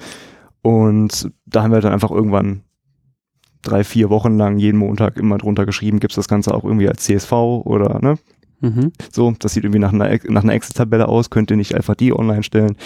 [0.63, 2.63] Und da haben wir dann einfach irgendwann
[3.63, 6.89] drei, vier Wochen lang jeden Montag immer drunter geschrieben, gibt es das Ganze auch irgendwie
[6.89, 8.19] als CSV oder ne,
[8.65, 8.93] Mhm.
[9.13, 12.15] so, das sieht irgendwie nach einer, nach einer Excel-Tabelle aus, könnt ihr nicht einfach die
[12.15, 12.77] online stellen.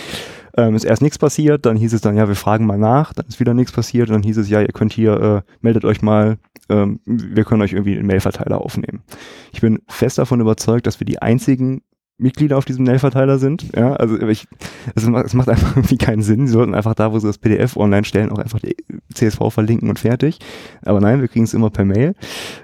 [0.58, 3.26] Ähm, ist erst nichts passiert, dann hieß es dann, ja, wir fragen mal nach, dann
[3.26, 6.02] ist wieder nichts passiert und dann hieß es, ja, ihr könnt hier, äh, meldet euch
[6.02, 9.04] mal, ähm, wir können euch irgendwie einen Mailverteiler aufnehmen.
[9.52, 11.82] Ich bin fest davon überzeugt, dass wir die einzigen
[12.16, 13.68] Mitglieder auf diesem Mailverteiler sind.
[13.76, 14.48] Ja, also ich,
[14.96, 16.48] es macht, macht einfach irgendwie keinen Sinn.
[16.48, 18.74] Sie sollten einfach da, wo sie das PDF online stellen, auch einfach die
[19.14, 20.40] CSV verlinken und fertig.
[20.82, 22.14] Aber nein, wir kriegen es immer per Mail.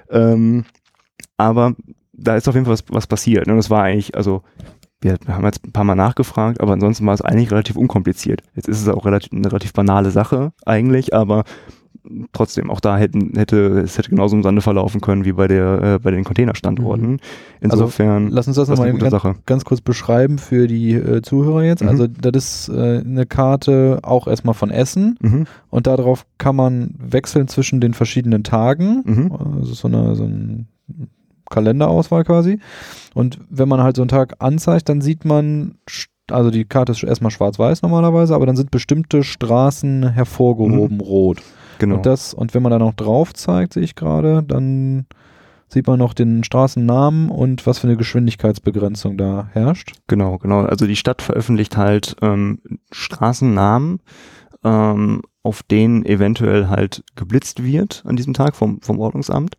[0.09, 0.65] Ähm,
[1.37, 1.75] aber
[2.11, 3.47] da ist auf jeden Fall was, was passiert.
[3.47, 3.55] Ne?
[3.55, 4.43] Das war eigentlich, also
[5.01, 8.41] wir, haben jetzt ein paar Mal nachgefragt, aber ansonsten war es eigentlich relativ unkompliziert.
[8.55, 11.43] Jetzt ist es auch relativ, eine relativ banale Sache eigentlich, aber
[12.33, 15.81] trotzdem, auch da hätten, hätte, es hätte genauso im Sande verlaufen können wie bei der,
[15.95, 17.19] äh, bei den Containerstandorten.
[17.61, 19.35] Insofern, Lass uns das nochmal ganz, Sache.
[19.45, 21.81] ganz kurz beschreiben für die äh, Zuhörer jetzt.
[21.83, 21.89] Mhm.
[21.89, 25.45] Also das ist äh, eine Karte auch erstmal von Essen Mhm.
[25.69, 29.01] und darauf kann man wechseln zwischen den verschiedenen Tagen.
[29.05, 29.31] Mhm.
[29.59, 30.67] Also so eine, so ein
[31.49, 32.59] Kalenderauswahl quasi.
[33.13, 35.77] Und wenn man halt so einen Tag anzeigt, dann sieht man
[36.31, 41.41] also die Karte ist erstmal schwarz-weiß normalerweise, aber dann sind bestimmte Straßen hervorgehoben rot.
[41.79, 41.95] Genau.
[41.95, 45.05] Und das, und wenn man da noch drauf zeigt, sehe ich gerade, dann
[45.67, 49.93] sieht man noch den Straßennamen und was für eine Geschwindigkeitsbegrenzung da herrscht.
[50.07, 50.61] Genau, genau.
[50.61, 52.59] Also die Stadt veröffentlicht halt ähm,
[52.91, 53.99] Straßennamen,
[54.63, 59.57] ähm, auf denen eventuell halt geblitzt wird an diesem Tag vom, vom Ordnungsamt.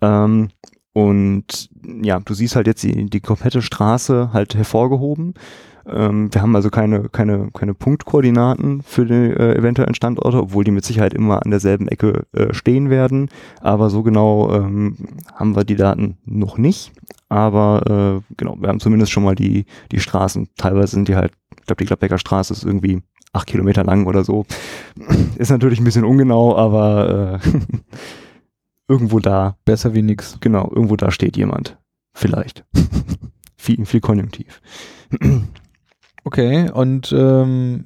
[0.00, 0.48] Ähm,
[0.94, 1.68] und
[2.02, 5.34] ja, du siehst halt jetzt die, die komplette Straße halt hervorgehoben.
[5.86, 10.70] Ähm, wir haben also keine, keine, keine Punktkoordinaten für die äh, eventuellen Standorte, obwohl die
[10.70, 13.28] mit Sicherheit immer an derselben Ecke äh, stehen werden.
[13.60, 14.96] Aber so genau ähm,
[15.34, 16.92] haben wir die Daten noch nicht.
[17.28, 20.48] Aber äh, genau, wir haben zumindest schon mal die, die Straßen.
[20.56, 23.02] Teilweise sind die halt, ich glaube, die Gladbecker Straße ist irgendwie
[23.32, 24.46] acht Kilometer lang oder so.
[25.36, 27.48] Ist natürlich ein bisschen ungenau, aber äh,
[28.88, 30.38] irgendwo da, Besser wie nix.
[30.40, 31.78] genau, irgendwo da steht jemand.
[32.14, 32.64] Vielleicht.
[33.56, 34.60] viel, viel Konjunktiv.
[36.24, 37.84] Okay, und ähm,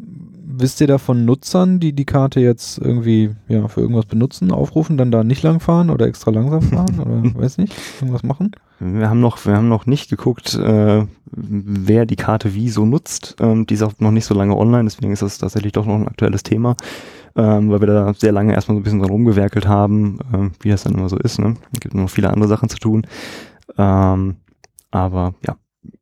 [0.61, 4.97] wisst ihr da von Nutzern, die die Karte jetzt irgendwie ja, für irgendwas benutzen, aufrufen,
[4.97, 8.53] dann da nicht langfahren oder extra langsam fahren oder weiß nicht, irgendwas machen?
[8.81, 13.37] Wir haben noch, wir haben noch nicht geguckt, äh, wer die Karte wie so nutzt.
[13.41, 15.97] Ähm, die ist auch noch nicht so lange online, deswegen ist das tatsächlich doch noch
[15.97, 16.77] ein aktuelles Thema,
[17.37, 20.71] ähm, weil wir da sehr lange erstmal so ein bisschen dran rumgewerkelt haben, ähm, wie
[20.71, 21.39] das dann immer so ist.
[21.39, 21.55] Ne?
[21.73, 23.07] Es gibt noch viele andere Sachen zu tun.
[23.77, 24.37] Ähm,
[24.91, 25.57] aber ja,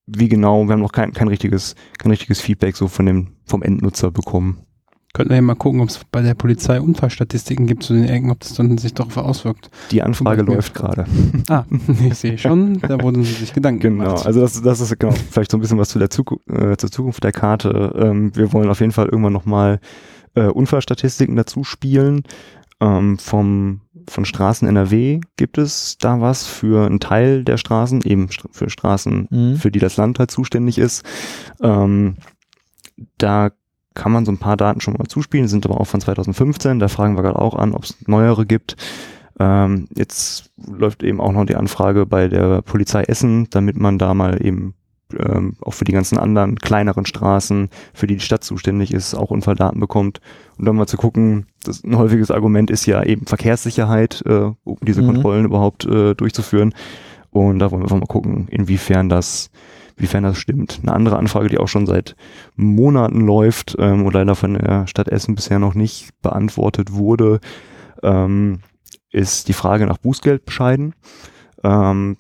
[0.07, 3.63] wie genau, wir haben noch kein, kein richtiges, kein richtiges Feedback so von dem, vom
[3.63, 4.59] Endnutzer bekommen.
[5.13, 8.31] Könnten wir ja mal gucken, ob es bei der Polizei Unfallstatistiken gibt zu den Ecken,
[8.31, 9.71] ob das dann sich darauf auswirkt.
[9.91, 11.07] Die Anfrage läuft gerade.
[11.49, 11.65] Ah,
[12.07, 14.27] ich sehe schon, da wurden sie sich Gedanken Genau, gemacht.
[14.27, 16.91] also das, das ist genau vielleicht so ein bisschen was zu der Zuku äh, zur
[16.91, 17.95] Zukunft der Karte.
[17.97, 19.81] Ähm, wir wollen auf jeden Fall irgendwann nochmal
[20.37, 22.23] äh, Unfallstatistiken dazu spielen.
[22.79, 28.29] Ähm, vom, von Straßen NRW gibt es da was für einen Teil der Straßen, eben
[28.29, 29.57] für Straßen, Mhm.
[29.57, 31.03] für die das Land halt zuständig ist.
[31.63, 32.17] Ähm,
[33.19, 33.51] da
[33.95, 36.79] kann man so ein paar Daten schon mal zuspielen, sind aber auch von 2015.
[36.79, 38.77] Da fragen wir gerade auch an, ob es neuere gibt.
[39.39, 44.13] Ähm, jetzt läuft eben auch noch die Anfrage bei der Polizei Essen, damit man da
[44.13, 44.75] mal eben
[45.19, 49.31] ähm, auch für die ganzen anderen kleineren Straßen, für die die Stadt zuständig ist, auch
[49.31, 50.21] Unfalldaten bekommt.
[50.59, 54.77] Und dann mal zu gucken, das ein häufiges Argument ist ja eben Verkehrssicherheit, äh, um
[54.83, 55.07] diese Mhm.
[55.07, 56.75] Kontrollen überhaupt äh, durchzuführen.
[57.31, 59.51] Und da wollen wir einfach mal gucken, inwiefern das,
[59.97, 60.81] inwiefern das stimmt.
[60.83, 62.17] Eine andere Anfrage, die auch schon seit
[62.57, 67.41] Monaten läuft ähm, und leider von der Stadt Essen bisher noch nicht beantwortet wurde,
[68.03, 68.61] ähm,
[69.11, 70.95] ist die Frage nach Bußgeldbescheiden.
[71.63, 72.17] Ähm,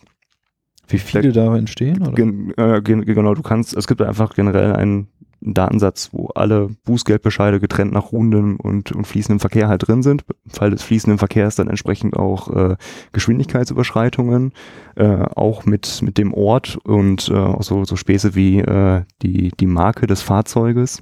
[0.89, 2.03] Wie viele da entstehen?
[2.03, 2.13] Oder?
[2.13, 5.09] gen, äh, gen, genau, du kannst, es gibt einfach generell einen
[5.41, 10.25] Datensatz, wo alle Bußgeldbescheide getrennt nach ruhendem und, und fließendem Verkehr halt drin sind.
[10.45, 12.77] Im Fall des fließenden Verkehrs dann entsprechend auch äh,
[13.13, 14.53] Geschwindigkeitsüberschreitungen,
[14.97, 19.53] äh, auch mit, mit dem Ort und äh, auch so, so Späße wie äh, die,
[19.59, 21.01] die Marke des Fahrzeuges.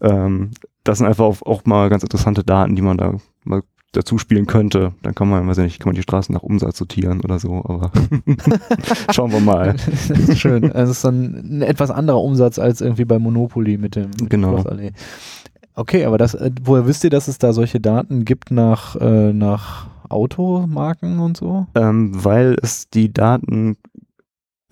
[0.00, 0.50] Ähm,
[0.84, 3.62] das sind einfach auch, auch mal ganz interessante Daten, die man da mal
[3.92, 4.92] dazu spielen könnte.
[5.02, 7.64] Dann kann man, weiß ich nicht, kann man die Straßen nach Umsatz sortieren oder so,
[7.64, 7.90] aber
[9.12, 9.72] schauen wir mal.
[9.86, 10.70] das ist schön.
[10.72, 14.28] Also es ist dann ein etwas anderer Umsatz als irgendwie bei Monopoly mit dem mit
[14.30, 14.52] Genau.
[14.52, 14.92] Schlossallee.
[15.74, 19.32] Okay, aber das, äh, woher wisst ihr, dass es da solche Daten gibt nach, äh,
[19.32, 21.66] nach Automarken und so?
[21.74, 23.76] ähm, weil es die Daten,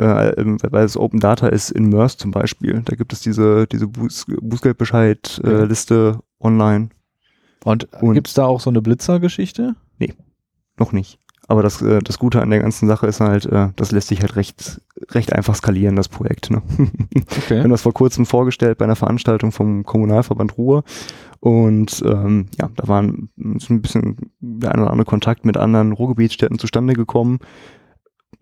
[0.00, 2.82] äh, ähm, weil es Open Data ist in MERS zum Beispiel.
[2.84, 6.88] Da gibt es diese, diese Buß, Bußgeldbescheid-Liste online.
[7.64, 9.74] Und, Und- gibt es da auch so eine Blitzer-Geschichte?
[10.76, 11.20] Noch nicht.
[11.46, 14.20] Aber das, äh, das Gute an der ganzen Sache ist halt, äh, das lässt sich
[14.22, 16.50] halt recht, recht einfach skalieren, das Projekt.
[16.50, 16.62] Ne?
[17.12, 17.60] Wir Okay.
[17.62, 20.82] haben das vor kurzem vorgestellt bei einer Veranstaltung vom Kommunalverband Ruhr.
[21.40, 26.58] Und ähm, ja, da waren ein bisschen der eine oder andere Kontakt mit anderen Ruhrgebietsstädten
[26.58, 27.38] zustande gekommen.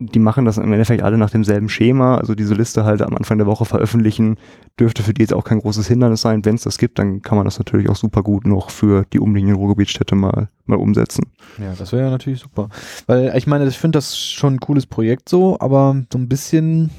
[0.06, 2.16] Die machen das im Endeffekt alle nach demselben Schema.
[2.16, 4.36] Also diese Liste halt am Anfang der Woche veröffentlichen,
[4.78, 6.44] dürfte für die jetzt auch kein großes Hindernis sein.
[6.44, 9.20] Wenn es das gibt, dann kann man das natürlich auch super gut noch für die
[9.20, 11.26] umliegenden Ruhrgebietsstädte mal, mal umsetzen.
[11.58, 12.68] Ja, das wäre ja natürlich super.
[13.06, 16.90] Weil ich meine, ich finde das schon ein cooles Projekt so, aber so ein bisschen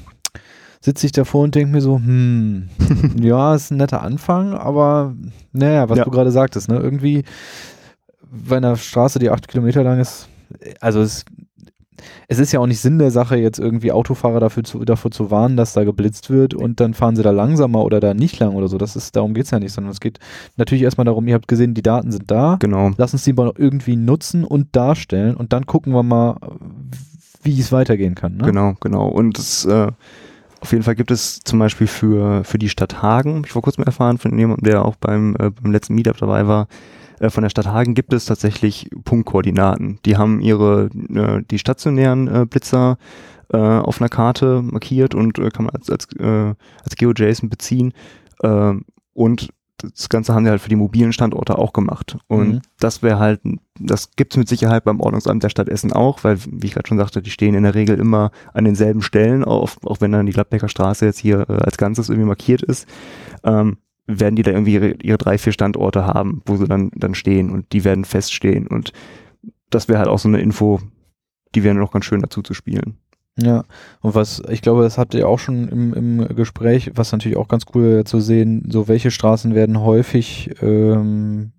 [0.80, 2.68] sitze ich davor und denke mir so, hm,
[3.20, 5.14] ja, ist ein netter Anfang, aber
[5.52, 6.04] naja, was Ja.
[6.04, 7.24] du gerade sagtest, ne, irgendwie
[8.30, 10.28] bei einer Straße, die acht Kilometer lang ist,
[10.80, 11.24] also es,
[12.28, 15.30] es ist ja auch nicht Sinn der Sache, jetzt irgendwie Autofahrer dafür zu, davor zu
[15.30, 18.54] warnen, dass da geblitzt wird und dann fahren sie da langsamer oder da nicht lang
[18.54, 18.78] oder so.
[18.78, 20.18] Das ist, darum geht's ja nicht, sondern es geht
[20.56, 22.56] natürlich erstmal darum, ihr habt gesehen, die Daten sind da.
[22.60, 22.90] Genau.
[22.96, 26.36] Lass uns die mal irgendwie nutzen und darstellen und dann gucken wir mal,
[27.42, 28.36] wie es weitergehen kann.
[28.36, 28.44] Ne?
[28.44, 29.06] Genau, genau.
[29.06, 29.88] Und es, äh,
[30.60, 33.84] auf jeden Fall gibt es zum Beispiel für, für die Stadt Hagen, ich vor kurzem
[33.84, 36.68] erfahren von jemandem, der auch beim, äh, beim letzten Meetup dabei war,
[37.20, 39.98] äh, von der Stadt Hagen gibt es tatsächlich Punktkoordinaten.
[40.04, 42.98] Die haben ihre, äh, die stationären äh, Blitzer
[43.52, 47.92] äh, auf einer Karte markiert und äh, kann man als, als, äh, als GeoJSON beziehen.
[48.42, 48.74] Äh,
[49.12, 52.16] und das Ganze haben wir halt für die mobilen Standorte auch gemacht.
[52.26, 52.60] Und Mhm.
[52.78, 53.40] das wäre halt,
[53.78, 56.96] das gibt's mit Sicherheit beim Ordnungsamt der Stadt Essen auch, weil, wie ich gerade schon
[56.96, 60.32] sagte, die stehen in der Regel immer an denselben Stellen, auf, auch wenn dann die
[60.32, 62.88] Gladbecker Straße jetzt hier äh, als Ganzes irgendwie markiert ist,
[63.42, 63.76] ähm,
[64.06, 67.50] werden die da irgendwie ihre, ihre drei, vier Standorte haben, wo sie dann, dann stehen
[67.50, 68.66] und die werden feststehen.
[68.66, 68.92] Und
[69.70, 70.80] das wäre halt auch so eine Info,
[71.54, 72.98] die wäre noch ganz schön dazu zu spielen.
[73.36, 73.64] Ja,
[74.00, 77.48] und was, ich glaube, das habt ihr auch schon im, im Gespräch, was natürlich auch
[77.48, 81.50] ganz cool zu sehen, so welche Straßen werden häufig ähm,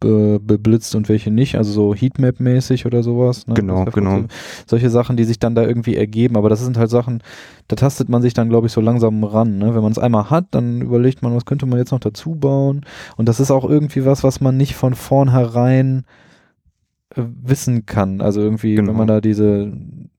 [0.00, 3.46] be, beblitzt und welche nicht, also so Heatmap-mäßig oder sowas.
[3.46, 3.54] Ne?
[3.54, 4.18] Genau, genau.
[4.20, 4.26] so-
[4.66, 7.22] Solche Sachen, die sich dann da irgendwie ergeben, aber das sind halt Sachen,
[7.68, 9.58] da tastet man sich dann, glaube ich, so langsam ran.
[9.58, 9.74] Ne?
[9.74, 12.82] Wenn man es einmal hat, dann überlegt man, was könnte man jetzt noch dazu bauen.
[13.16, 16.04] Und das ist auch irgendwie was, was man nicht von vornherein
[17.14, 18.20] äh, wissen kann.
[18.20, 18.90] Also irgendwie, Genau.
[18.90, 19.72] wenn man da diese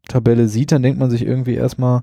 [0.07, 2.01] Tabelle sieht, dann denkt man sich irgendwie erstmal,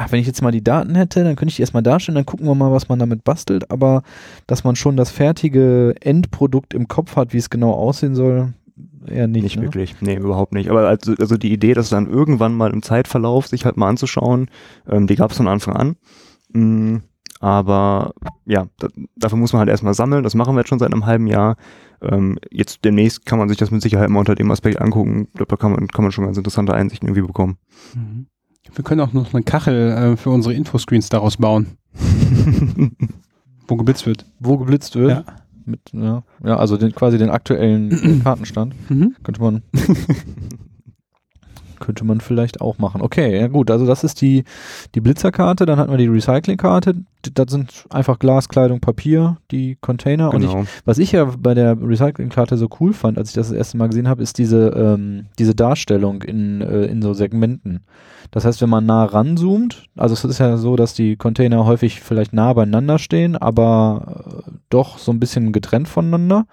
[0.00, 2.24] ach, wenn ich jetzt mal die Daten hätte, dann könnte ich die erstmal darstellen, dann
[2.24, 3.70] gucken wir mal, was man damit bastelt.
[3.70, 4.02] Aber
[4.46, 8.54] dass man schon das fertige Endprodukt im Kopf hat, wie es genau aussehen soll,
[9.06, 9.42] eher nicht.
[9.42, 9.62] Nicht ne?
[9.64, 10.70] wirklich, nee, überhaupt nicht.
[10.70, 14.48] Aber also, also die Idee, das dann irgendwann mal im Zeitverlauf sich halt mal anzuschauen,
[14.88, 15.96] ähm, die gab es von Anfang an.
[16.54, 17.02] Mm,
[17.40, 18.14] aber
[18.46, 20.24] ja, da, dafür muss man halt erstmal sammeln.
[20.24, 21.56] Das machen wir jetzt schon seit einem halben Jahr.
[22.00, 25.28] Ähm, jetzt demnächst kann man sich das mit Sicherheit mal unter dem Aspekt angucken.
[25.28, 27.58] Ich glaube, da kann man, kann man schon ganz interessante Einsichten irgendwie bekommen.
[27.94, 28.28] Mhm.
[28.74, 31.66] Wir können auch noch eine Kachel äh, für unsere Infoscreens daraus bauen,
[33.68, 34.26] wo geblitzt wird.
[34.38, 35.10] Wo geblitzt wird.
[35.10, 35.24] Ja.
[35.66, 38.74] Mit, ja, ja, also den, quasi den aktuellen Kartenstand.
[38.90, 39.14] Mhm.
[39.22, 39.62] Könnte man.
[41.80, 43.02] könnte man vielleicht auch machen.
[43.02, 44.44] Okay, ja gut, also das ist die,
[44.94, 46.94] die Blitzerkarte, dann hatten wir die Recyclingkarte,
[47.34, 50.32] das sind einfach Glas, Kleidung, Papier, die Container.
[50.32, 50.64] Und ich, genau.
[50.84, 53.88] was ich ja bei der Recyclingkarte so cool fand, als ich das das erste Mal
[53.88, 57.80] gesehen habe, ist diese, ähm, diese Darstellung in, äh, in so Segmenten.
[58.30, 62.00] Das heißt, wenn man nah ranzoomt, also es ist ja so, dass die Container häufig
[62.00, 66.46] vielleicht nah beieinander stehen, aber äh, doch so ein bisschen getrennt voneinander.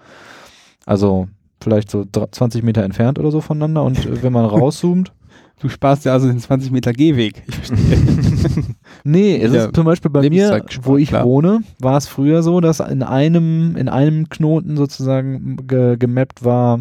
[0.84, 1.28] Also
[1.60, 3.84] vielleicht so dr- 20 Meter entfernt oder so voneinander.
[3.84, 5.12] Und äh, wenn man rauszoomt,
[5.60, 7.42] Du sparst ja also den 20 Meter Gehweg.
[7.48, 7.78] Ich verstehe.
[9.04, 11.24] Nee, es Ja, ist zum Beispiel bei mir, wo ich klar.
[11.24, 16.80] wohne, war es früher so, dass in einem, in einem Knoten sozusagen ge gemappt war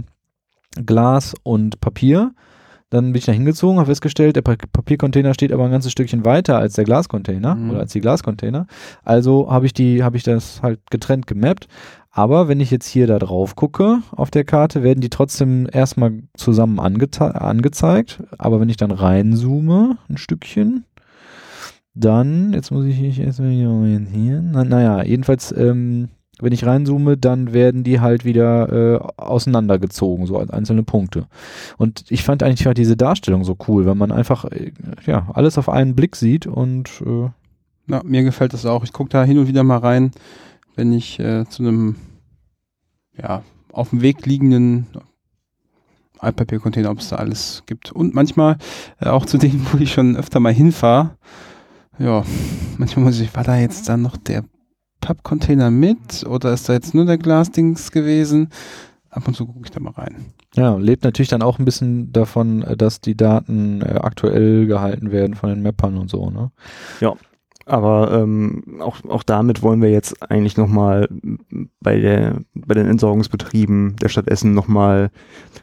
[0.85, 2.31] Glas und Papier.
[2.89, 6.23] Dann bin ich da hingezogen, habe festgestellt, der pa Papiercontainer steht aber ein ganzes Stückchen
[6.23, 7.69] weiter als der Glascontainer Mhm.
[7.71, 8.65] oder als die Glascontainer.
[9.03, 11.67] Also habe ich die, habe ich das halt getrennt gemappt.
[12.11, 16.23] Aber wenn ich jetzt hier da drauf gucke auf der Karte, werden die trotzdem erstmal
[16.35, 18.23] zusammen angeze angezeigt.
[18.37, 20.85] Aber wenn ich dann reinzoome, ein Stückchen,
[21.93, 24.49] dann, jetzt muss ich mich erstmal hier orientieren.
[24.53, 26.09] Na, naja, jedenfalls, ähm,
[26.39, 31.27] wenn ich reinzoome, dann werden die halt wieder äh, auseinandergezogen, so als einzelne Punkte.
[31.77, 34.71] Und ich fand eigentlich halt diese Darstellung so cool, wenn man einfach äh,
[35.05, 37.29] ja alles auf einen Blick sieht und äh,
[37.91, 38.83] Ja, mir gefällt das auch.
[38.83, 40.11] Ich gucke da hin und wieder mal rein,
[40.75, 41.95] wenn ich äh, zu einem
[43.17, 44.87] ja, auf dem Weg liegenden
[46.19, 47.91] Altpapiercontainer, ob es da alles gibt.
[47.91, 48.57] Und manchmal
[48.99, 51.17] äh, auch zu denen, wo ich schon öfter mal hinfahre.
[51.99, 52.23] Ja,
[52.77, 54.43] manchmal muss ich, war da jetzt dann noch der
[55.01, 58.49] Pappcontainer mit oder ist da jetzt nur der Glasdings gewesen?
[59.09, 60.25] Ab und zu gucke ich da mal rein.
[60.55, 65.11] ja, lebt natürlich dann auch ein bisschen davon, äh, dass die Daten äh, aktuell gehalten
[65.11, 66.51] werden von den Mappern und so, ne?
[67.67, 71.09] Aber ähm, auch, auch damit wollen wir jetzt eigentlich nochmal
[71.81, 75.11] bei der bei den Entsorgungsbetrieben der Stadt Essen nochmal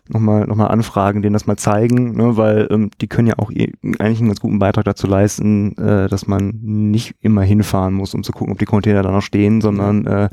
[0.08, 3.38] noch mal, noch mal anfragen, denen das mal zeigen, ne, weil ähm, die können ja
[3.38, 7.94] auch eh eigentlich einen ganz guten Beitrag dazu leisten, äh, dass man nicht immer hinfahren
[7.94, 10.28] muss, um zu gucken, ob die Container da noch stehen, sondern äh,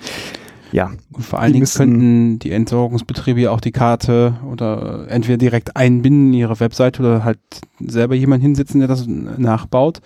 [0.71, 5.37] ja, Und vor allen Dingen könnten die Entsorgungsbetriebe ja auch die Karte oder äh, entweder
[5.37, 7.39] direkt einbinden in ihre Webseite oder halt
[7.79, 10.01] selber jemand hinsetzen, der das nachbaut.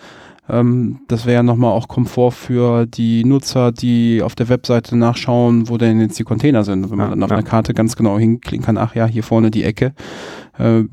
[0.48, 5.70] Ähm, das wäre ja nochmal auch Komfort für die Nutzer, die auf der Webseite nachschauen,
[5.70, 6.90] wo denn jetzt die Container sind.
[6.92, 7.38] Wenn man Ja, dann auf ja.
[7.38, 9.94] einer Karte ganz genau hinklicken kann, ach ja, hier vorne die Ecke.
[10.60, 10.84] Äh,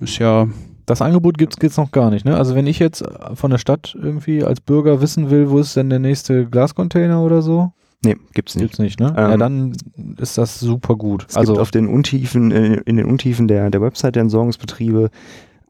[0.00, 0.46] ist ja,
[0.86, 2.36] Das Angebot gibt's gibt's noch gar nicht, ne?
[2.36, 5.90] Also wenn ich jetzt von der Stadt irgendwie als Bürger wissen will, wo ist denn
[5.90, 7.72] der nächste Glascontainer oder so,
[8.02, 8.62] nee, gibt's nicht.
[8.62, 9.12] gibt's nicht, ne?
[9.14, 9.72] ja, Ähm, dann
[10.18, 11.26] ist das super gut.
[11.28, 15.10] Es also gibt auf den Untiefen, äh, in den Untiefen der, der Website der Entsorgungsbetriebe,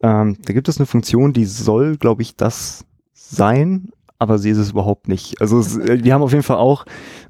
[0.03, 2.85] ähm, da gibt es eine Funktion, die soll, glaube ich, das
[3.29, 5.41] sein, aber sie ist es überhaupt nicht.
[5.41, 6.85] Also es, äh, die haben auf jeden Fall auch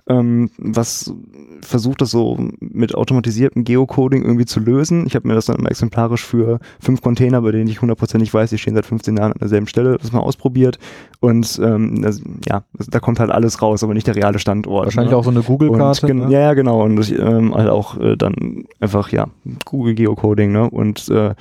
[0.08, 1.12] ähm, was
[1.60, 5.06] versucht, das so mit automatisiertem Geocoding irgendwie zu lösen.
[5.06, 8.48] Ich habe mir das dann immer exemplarisch für fünf Container, bei denen ich hundertprozentig weiß,
[8.50, 10.78] die stehen seit 15 Jahren an derselben Stelle, das mal ausprobiert.
[11.20, 14.86] Und ähm, das, ja, da kommt halt alles raus, aber nicht der reale Standort.
[14.86, 15.16] wahrscheinlich ne?
[15.18, 16.06] auch so eine Google-Karte.
[16.06, 16.30] Gen- ne?
[16.30, 16.82] Ja, ja, genau.
[16.82, 19.26] Und das, ähm, halt auch äh, dann einfach, ja,
[19.66, 20.70] Google Geocoding, ne?
[20.70, 21.34] Und äh,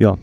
[0.00, 0.16] ja,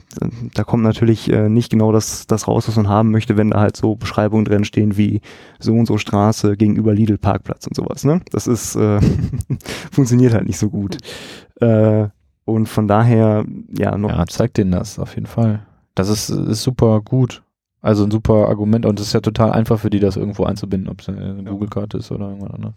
[0.55, 3.59] da kommt natürlich äh, nicht genau das, das raus, was man haben möchte, wenn da
[3.59, 5.21] halt so Beschreibungen drin stehen wie
[5.59, 8.03] so und so Straße gegenüber Lidl Parkplatz und sowas.
[8.03, 8.21] Ne?
[8.31, 8.99] Das ist äh,
[9.91, 10.97] funktioniert halt nicht so gut.
[11.61, 12.07] Äh,
[12.43, 13.45] und von daher,
[13.77, 14.09] ja, noch.
[14.09, 15.59] Ja, zeigt denen das auf jeden Fall.
[15.93, 17.43] Das ist, ist super gut.
[17.79, 20.89] Also ein super Argument und es ist ja total einfach für die, das irgendwo einzubinden,
[20.89, 22.75] ob es eine Google-Karte ist oder irgendwas anderes.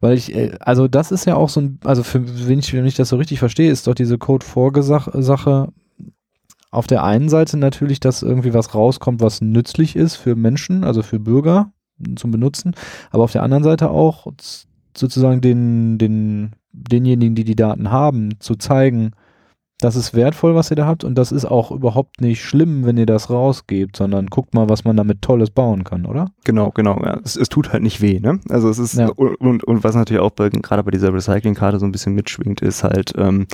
[0.00, 2.86] Weil ich, äh, also das ist ja auch so ein, also für wenn ich, wenn
[2.86, 5.72] ich das so richtig verstehe, ist doch diese Code-Vorsache
[6.70, 11.02] auf der einen Seite natürlich, dass irgendwie was rauskommt, was nützlich ist für Menschen, also
[11.02, 11.72] für Bürger
[12.16, 12.74] zum Benutzen,
[13.10, 14.26] aber auf der anderen Seite auch
[14.96, 19.12] sozusagen den, den, denjenigen, die die Daten haben, zu zeigen,
[19.80, 22.96] das ist wertvoll, was ihr da habt und das ist auch überhaupt nicht schlimm, wenn
[22.96, 26.30] ihr das rausgebt, sondern guckt mal, was man damit Tolles bauen kann, oder?
[26.44, 27.00] Genau, genau.
[27.04, 27.20] Ja.
[27.24, 28.40] Es, es tut halt nicht weh, ne?
[28.48, 29.08] Also es ist Ja.
[29.08, 32.82] und, und was natürlich auch bei, gerade bei dieser Recycling-Karte so ein bisschen mitschwingt, ist
[32.82, 33.46] halt, ähm,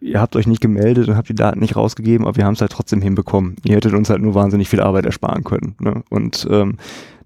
[0.00, 2.60] ihr habt euch nicht gemeldet und habt die Daten nicht rausgegeben, aber wir haben es
[2.60, 3.56] halt trotzdem hinbekommen.
[3.64, 5.76] Ihr hättet uns halt nur wahnsinnig viel Arbeit ersparen können.
[5.80, 6.02] Ne?
[6.10, 6.76] Und ähm,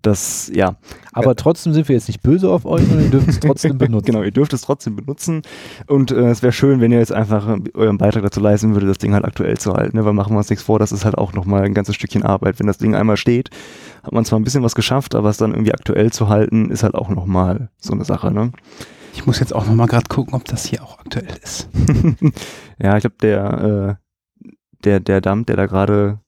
[0.03, 0.77] das, ja,
[1.13, 4.07] Aber trotzdem sind wir jetzt nicht böse auf euch, sondern ihr dürft es trotzdem benutzen.
[4.07, 5.43] Genau, ihr dürft es trotzdem benutzen
[5.87, 8.91] und äh, es wäre schön, wenn ihr jetzt einfach äh, euren Beitrag dazu leisten würdet,
[8.91, 9.97] das Ding halt aktuell zu halten.
[9.97, 10.05] Ne?
[10.05, 12.59] Weil machen wir uns nichts vor, das ist halt auch nochmal ein ganzes Stückchen Arbeit.
[12.59, 13.51] Wenn das Ding einmal steht,
[14.03, 16.83] hat man zwar ein bisschen was geschafft, aber es dann irgendwie aktuell zu halten, ist
[16.83, 18.33] halt auch nochmal so eine Sache.
[18.33, 18.53] Ne?
[19.15, 21.69] Ich muss jetzt auch nochmal gerade gucken, ob das hier auch aktuell ist.
[22.79, 24.47] ja, ich glaube, der, äh,
[24.85, 26.19] der, der Dump, der da gerade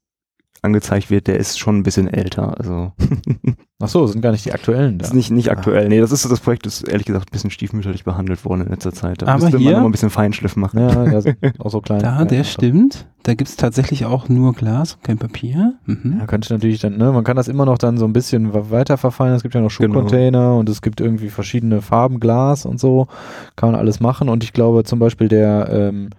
[0.64, 2.58] angezeigt wird, der ist schon ein bisschen älter.
[2.58, 2.92] Also
[3.82, 5.04] Ach so, sind gar nicht die aktuellen da.
[5.06, 5.88] ist nicht, nicht aktuell.
[5.88, 8.92] Nee, das ist das Projekt ist ehrlich gesagt ein bisschen stiefmütterlich behandelt worden in letzter
[8.92, 9.20] Zeit.
[9.22, 10.78] Da Aber müsste hier- man noch mal ein bisschen Feinschliff machen.
[10.80, 12.00] Ja, ja, auch so klein.
[12.00, 12.44] Da, ja, der ja.
[12.44, 13.06] stimmt.
[13.24, 15.74] Da gibt's tatsächlich auch nur Glas und kein Papier.
[15.86, 16.16] Mhm.
[16.20, 18.96] Ja, könnte natürlich dann, ne, man kann das immer noch dann so ein bisschen weiter
[18.98, 19.36] verfeinern.
[19.36, 19.94] Es gibt ja noch Genau.
[19.94, 23.08] Schuhcontainer und es gibt irgendwie verschiedene Farben Glas und so.
[23.56, 24.28] Kann man alles machen.
[24.28, 26.10] Und ich glaube zum Beispiel der, ähm,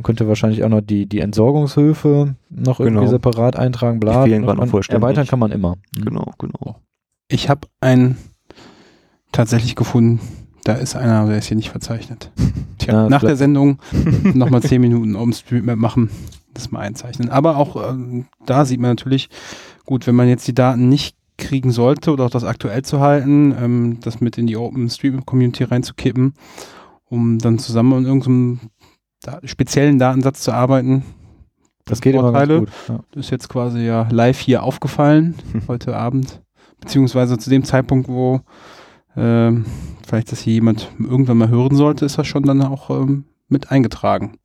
[0.00, 3.10] man könnte wahrscheinlich auch noch die, die Entsorgungshöfe noch irgendwie Genau.
[3.10, 4.24] separat eintragen, bla.
[4.24, 5.02] Die fehlen gerade noch vollständig.
[5.02, 5.76] Erweitern kann man immer.
[5.92, 6.76] Genau, genau.
[7.28, 8.16] Ich habe einen
[9.30, 10.20] tatsächlich gefunden.
[10.64, 12.30] Da ist einer, aber der ist hier nicht verzeichnet.
[12.78, 13.78] Tja, Na, nach der Sendung
[14.34, 16.08] nochmal 10 Minuten OpenStreetMap machen,
[16.54, 17.28] das mal einzeichnen.
[17.28, 19.28] Aber auch ähm, da sieht man natürlich,
[19.84, 23.54] gut, wenn man jetzt die Daten nicht kriegen sollte oder auch das aktuell zu halten,
[23.60, 26.32] ähm, das mit in die OpenStreetMap-Community reinzukippen,
[27.04, 28.60] um dann zusammen an irgendeinem
[29.22, 31.04] da speziellen Datensatz zu arbeiten.
[31.84, 32.60] Das geht immer ganz Vorteile.
[32.60, 32.68] gut.
[32.88, 33.00] Ja.
[33.12, 35.34] Das ist jetzt quasi ja live hier aufgefallen,
[35.68, 36.40] heute Abend.
[36.80, 38.40] Beziehungsweise zu dem Zeitpunkt, wo
[39.16, 39.66] ähm,
[40.06, 43.70] vielleicht das hier jemand irgendwann mal hören sollte, ist das schon dann auch ähm, mit
[43.70, 44.38] eingetragen.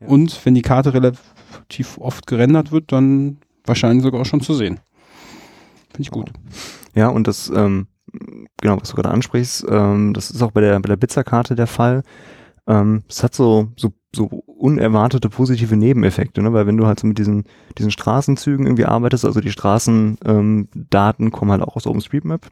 [0.00, 0.08] Ja.
[0.08, 4.80] Und wenn die Karte relativ oft gerendert wird, dann wahrscheinlich sogar auch schon zu sehen.
[5.90, 6.32] Finde ich gut.
[6.94, 7.86] Ja, und das, ähm,
[8.60, 11.66] genau, was du gerade ansprichst, ähm, das ist auch bei der, bei der Blitzerkarte der
[11.66, 12.02] Fall.
[12.66, 16.52] Ähm, es hat so, so, so unerwartete positive Nebeneffekte, ne?
[16.52, 17.44] weil wenn du halt so mit diesen,
[17.76, 22.50] diesen Straßenzügen irgendwie arbeitest, also die Straßendaten ähm, kommen halt auch aus OpenStreetMap.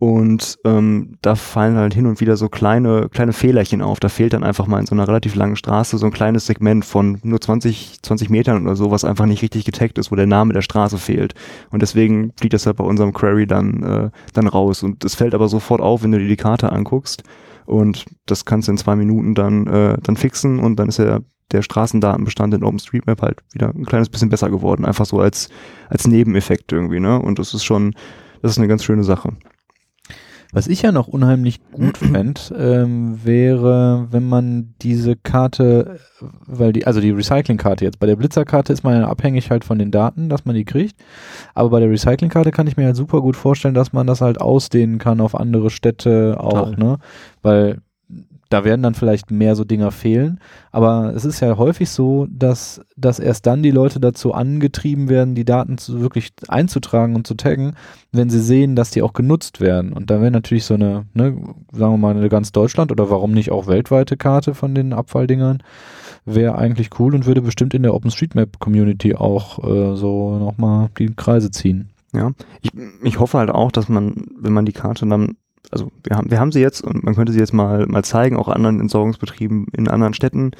[0.00, 3.98] Und ähm, da fallen halt hin und wieder so kleine, kleine Fehlerchen auf.
[3.98, 6.84] Da fehlt dann einfach mal in so einer relativ langen Straße so ein kleines Segment
[6.84, 10.28] von nur 20, 20 Metern oder so, was einfach nicht richtig getaggt ist, wo der
[10.28, 11.34] Name der Straße fehlt.
[11.70, 14.84] Und deswegen fliegt das halt bei unserem Query dann, äh, dann raus.
[14.84, 17.24] Und es fällt aber sofort auf, wenn du dir die Karte anguckst.
[17.68, 21.20] Und das kannst du in zwei Minuten dann, äh, dann fixen und dann ist ja
[21.52, 24.86] der Straßendatenbestand in OpenStreetMap halt wieder ein kleines bisschen besser geworden.
[24.86, 25.50] Einfach so als,
[25.90, 27.20] als Nebeneffekt irgendwie, ne?
[27.20, 27.94] Und das ist schon,
[28.40, 29.34] das ist eine ganz schöne Sache.
[30.52, 35.98] Was ich ja noch unheimlich gut fände, ähm, wäre, wenn man diese Karte,
[36.46, 39.78] weil die, also die Recyclingkarte jetzt, bei der Blitzerkarte ist man ja abhängig halt von
[39.78, 40.96] den Daten, dass man die kriegt.
[41.54, 44.40] Aber bei der Recyclingkarte kann ich mir halt super gut vorstellen, dass man das halt
[44.40, 46.76] ausdehnen kann auf andere Städte auch, Total.
[46.76, 46.98] ne?
[47.42, 47.78] Weil
[48.48, 50.40] da werden dann vielleicht mehr so Dinger fehlen.
[50.72, 55.34] Aber es ist ja häufig so, dass, dass erst dann die Leute dazu angetrieben werden,
[55.34, 57.74] die Daten zu, wirklich einzutragen und zu taggen,
[58.12, 59.92] wenn sie sehen, dass die auch genutzt werden.
[59.92, 61.36] Und da wäre natürlich so eine, ne,
[61.72, 65.62] sagen wir mal, eine ganz Deutschland oder warum nicht auch weltweite Karte von den Abfalldingern,
[66.24, 71.50] wäre eigentlich cool und würde bestimmt in der OpenStreetMap-Community auch äh, so nochmal die Kreise
[71.50, 71.90] ziehen.
[72.14, 72.32] Ja,
[72.62, 72.70] ich,
[73.02, 75.36] ich hoffe halt auch, dass man, wenn man die Karte dann,
[75.70, 78.36] also wir haben, wir haben sie jetzt und man könnte sie jetzt mal, mal zeigen,
[78.36, 80.52] auch anderen Entsorgungsbetrieben in anderen Städten,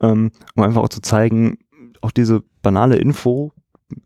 [0.00, 1.58] ähm, um einfach auch zu zeigen,
[2.00, 3.52] auch diese banale Info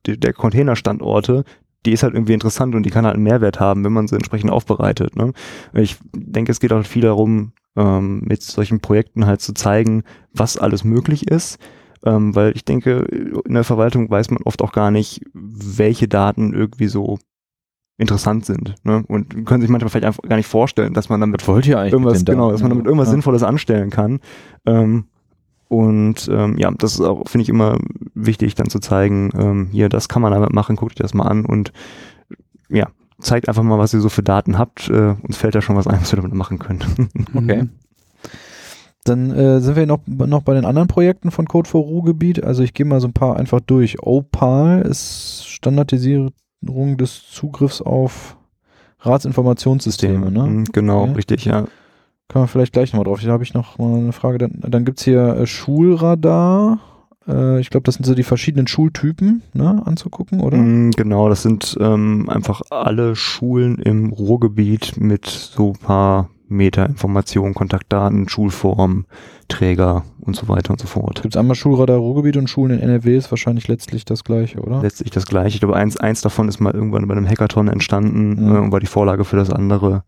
[0.06, 1.44] die, der Containerstandorte,
[1.84, 4.16] die ist halt irgendwie interessant und die kann halt einen Mehrwert haben, wenn man sie
[4.16, 5.16] entsprechend aufbereitet.
[5.16, 5.32] Ne?
[5.72, 10.02] Ich denke, es geht auch viel darum, ähm, mit solchen Projekten halt zu zeigen,
[10.32, 11.58] was alles möglich ist.
[12.04, 13.00] Ähm, weil ich denke,
[13.46, 17.18] in der Verwaltung weiß man oft auch gar nicht, welche Daten irgendwie so
[17.98, 18.74] interessant sind.
[18.84, 19.04] Ne?
[19.08, 21.92] Und können sich manchmal vielleicht einfach gar nicht vorstellen, dass man damit wollt ihr eigentlich
[21.94, 23.12] irgendwas, genau, dass man damit irgendwas Ja.
[23.12, 24.20] Sinnvolles anstellen kann.
[24.66, 25.04] Ähm,
[25.68, 27.78] Und ähm, ja, das ist auch, finde ich, immer
[28.14, 31.26] wichtig, dann zu zeigen, ähm, hier, das kann man damit machen, guckt euch das mal
[31.26, 31.72] an und
[32.68, 32.86] ja,
[33.18, 34.88] zeigt einfach mal, was ihr so für Daten habt.
[34.90, 37.08] Äh, uns fällt da schon was ein, was wir damit machen können.
[37.34, 37.62] Okay.
[37.62, 37.70] Mhm.
[39.04, 42.42] Dann äh, sind wir noch, noch bei den anderen Projekten von Code for Ruhrgebiet.
[42.42, 44.02] Also ich gehe mal so ein paar einfach durch.
[44.02, 45.44] Opal ist
[46.66, 48.36] Standardisierung des Zugriffs auf
[49.00, 50.42] Ratsinformationssysteme, ne?
[50.44, 51.12] Mhm, Genau, Okay.
[51.12, 51.64] richtig, ja.
[52.28, 53.20] Kann man vielleicht gleich nochmal drauf.
[53.22, 54.38] Da habe ich noch mal eine Frage.
[54.38, 56.80] Dann, dann gibt's hier äh, Schulradar.
[57.28, 60.56] Äh, ich glaube, das sind so die verschiedenen Schultypen ne, anzugucken, oder?
[60.58, 66.86] Mm, Genau, das sind ähm, einfach alle Schulen im Ruhrgebiet mit so ein paar Meter
[66.86, 69.06] Informationen, Kontaktdaten, Schulform,
[69.48, 71.22] Träger und so weiter und so fort.
[71.22, 74.80] Gibt's einmal Schulradar Ruhrgebiet und Schulen in NRW ist wahrscheinlich letztlich das gleiche, oder?
[74.82, 75.54] Letztlich das gleiche.
[75.56, 78.54] Ich glaube, eins, eins davon ist mal irgendwann bei einem Hackathon entstanden Mhm.
[78.54, 80.04] äh, und war die Vorlage für das andere.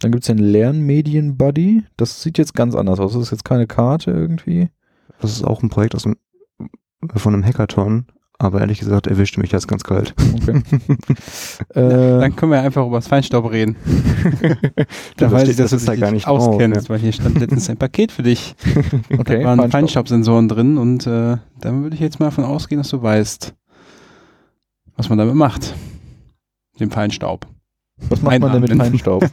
[0.00, 1.84] Dann gibt's den Lernmedien-Buddy.
[1.96, 3.12] Das sieht jetzt ganz anders aus.
[3.12, 4.68] Das ist jetzt keine Karte irgendwie.
[5.20, 6.16] Das ist auch ein Projekt aus dem,
[7.14, 8.06] von einem Hackathon,
[8.42, 10.14] aber ehrlich gesagt erwischte mich das ganz kalt.
[10.42, 10.62] Okay.
[11.74, 13.76] äh, Dann können wir einfach über das Feinstaub reden.
[15.16, 16.88] Da weiß ich, dass das du da gar nicht auskennst, ja.
[16.88, 18.54] weil hier stand letztens ein Paket für dich.
[19.18, 19.70] okay, Da waren Feinstaub.
[19.70, 23.54] Feinstaubsensoren drin und äh, dann würde ich jetzt mal davon ausgehen, dass du weißt,
[24.96, 25.74] was man damit macht.
[26.80, 27.46] Dem Feinstaub.
[28.08, 28.90] Was macht man denn mit Einatmen.
[28.98, 29.24] Feinstaub?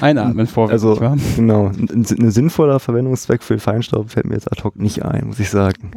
[0.00, 1.16] Einatmen vorwiegend, Also- wa?
[1.36, 5.28] Genau, ein, ein, ein sinnvoller Verwendungszweck für Feinstaub fällt mir jetzt ad hoc nicht ein,
[5.28, 5.92] muss ich sagen.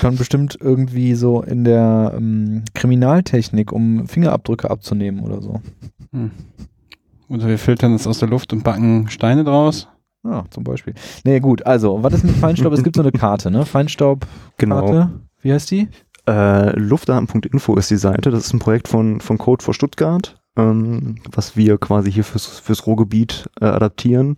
[0.00, 5.60] Kann bestimmt irgendwie so in der ähm, Kriminaltechnik, um Fingerabdrücke abzunehmen oder so.
[6.12, 6.30] Hm.
[7.28, 9.88] Oder wir filtern das aus der Luft und backen Steine draus.
[10.24, 10.94] Ja, zum Beispiel.
[11.24, 12.72] Nee, gut, also, was ist mit Feinstaub?
[12.72, 13.64] es gibt so eine Karte, ne?
[13.64, 14.56] Feinstaub-Karte.
[14.58, 15.10] Genau.
[15.40, 15.88] Wie heißt die?
[16.28, 18.30] Äh, Luftdaten.info ist die Seite.
[18.30, 22.58] Das ist ein Projekt von, von Code for Stuttgart, ähm, was wir quasi hier fürs,
[22.58, 24.36] fürs Ruhrgebiet äh, adaptieren.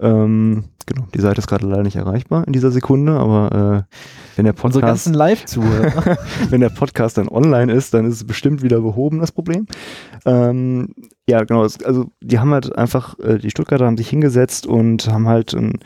[0.00, 3.96] Ähm, genau, die Seite ist gerade leider nicht erreichbar in dieser Sekunde, aber äh,
[4.38, 6.16] wenn der Unsere Podcast ganzen Live-Zuhörer.
[6.50, 9.66] wenn der Podcast dann online ist, dann ist es bestimmt wieder behoben, das Problem.
[10.24, 10.94] Ähm,
[11.28, 11.62] ja, genau.
[11.62, 15.80] Also die haben halt einfach, äh, die Stuttgarter haben sich hingesetzt und haben halt einen,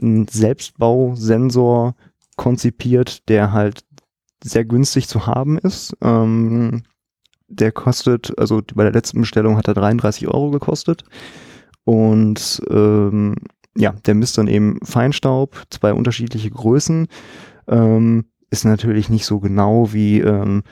[0.00, 1.94] einen Selbstbausensor
[2.34, 3.84] konzipiert, der halt
[4.42, 5.94] sehr günstig zu haben ist.
[6.02, 6.82] Ähm,
[7.46, 11.04] der kostet, also bei der letzten Bestellung hat er 33 Euro gekostet.
[11.84, 13.36] Und ähm,
[13.76, 17.06] ja, der misst dann eben Feinstaub, zwei unterschiedliche Größen.
[17.72, 20.62] Ähm, ist natürlich nicht so genau wie ähm,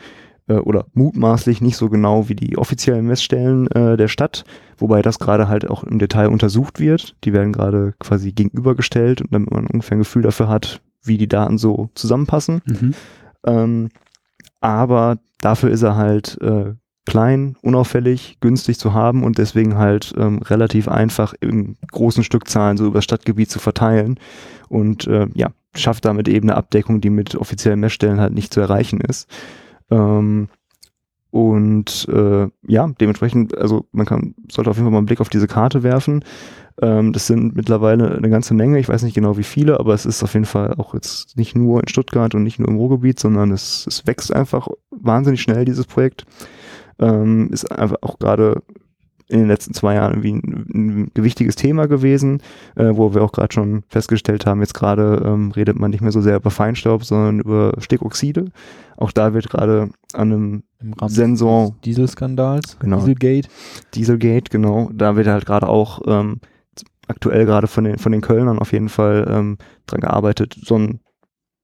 [0.50, 4.44] äh, oder mutmaßlich nicht so genau wie die offiziellen Messstellen äh, der Stadt,
[4.76, 7.16] wobei das gerade halt auch im Detail untersucht wird.
[7.24, 11.28] Die werden gerade quasi gegenübergestellt und damit man ungefähr ein Gefühl dafür hat, wie die
[11.28, 12.60] Daten so zusammenpassen.
[12.66, 12.94] Mhm.
[13.46, 13.88] Ähm,
[14.60, 16.74] aber dafür ist er halt äh,
[17.06, 22.86] klein, unauffällig, günstig zu haben und deswegen halt ähm, relativ einfach in großen Stückzahlen so
[22.86, 24.20] über das Stadtgebiet zu verteilen
[24.68, 28.60] und äh, ja, schafft damit eben eine Abdeckung, die mit offiziellen Messstellen halt nicht zu
[28.60, 29.28] erreichen ist.
[29.90, 30.48] Ähm,
[31.30, 35.28] und äh, ja, dementsprechend, also man kann, sollte auf jeden Fall mal einen Blick auf
[35.28, 36.24] diese Karte werfen.
[36.82, 40.06] Ähm, das sind mittlerweile eine ganze Menge, ich weiß nicht genau wie viele, aber es
[40.06, 43.20] ist auf jeden Fall auch jetzt nicht nur in Stuttgart und nicht nur im Ruhrgebiet,
[43.20, 46.24] sondern es, es wächst einfach wahnsinnig schnell, dieses Projekt.
[46.98, 48.62] Ähm, ist einfach auch gerade
[49.30, 52.42] in den letzten zwei Jahren irgendwie ein, ein gewichtiges Thema gewesen,
[52.74, 56.12] äh, wo wir auch gerade schon festgestellt haben, jetzt gerade ähm, redet man nicht mehr
[56.12, 58.46] so sehr über Feinstaub, sondern über Stickoxide.
[58.96, 61.70] Auch da wird gerade an einem Im Rahmen Sensor.
[61.70, 62.78] des Dieselskandals.
[62.80, 62.98] Genau.
[62.98, 63.48] Dieselgate.
[63.94, 66.40] Dieselgate, genau, da wird halt gerade auch ähm,
[67.06, 71.00] aktuell gerade von den, von den Kölnern auf jeden Fall ähm, dran gearbeitet, so ein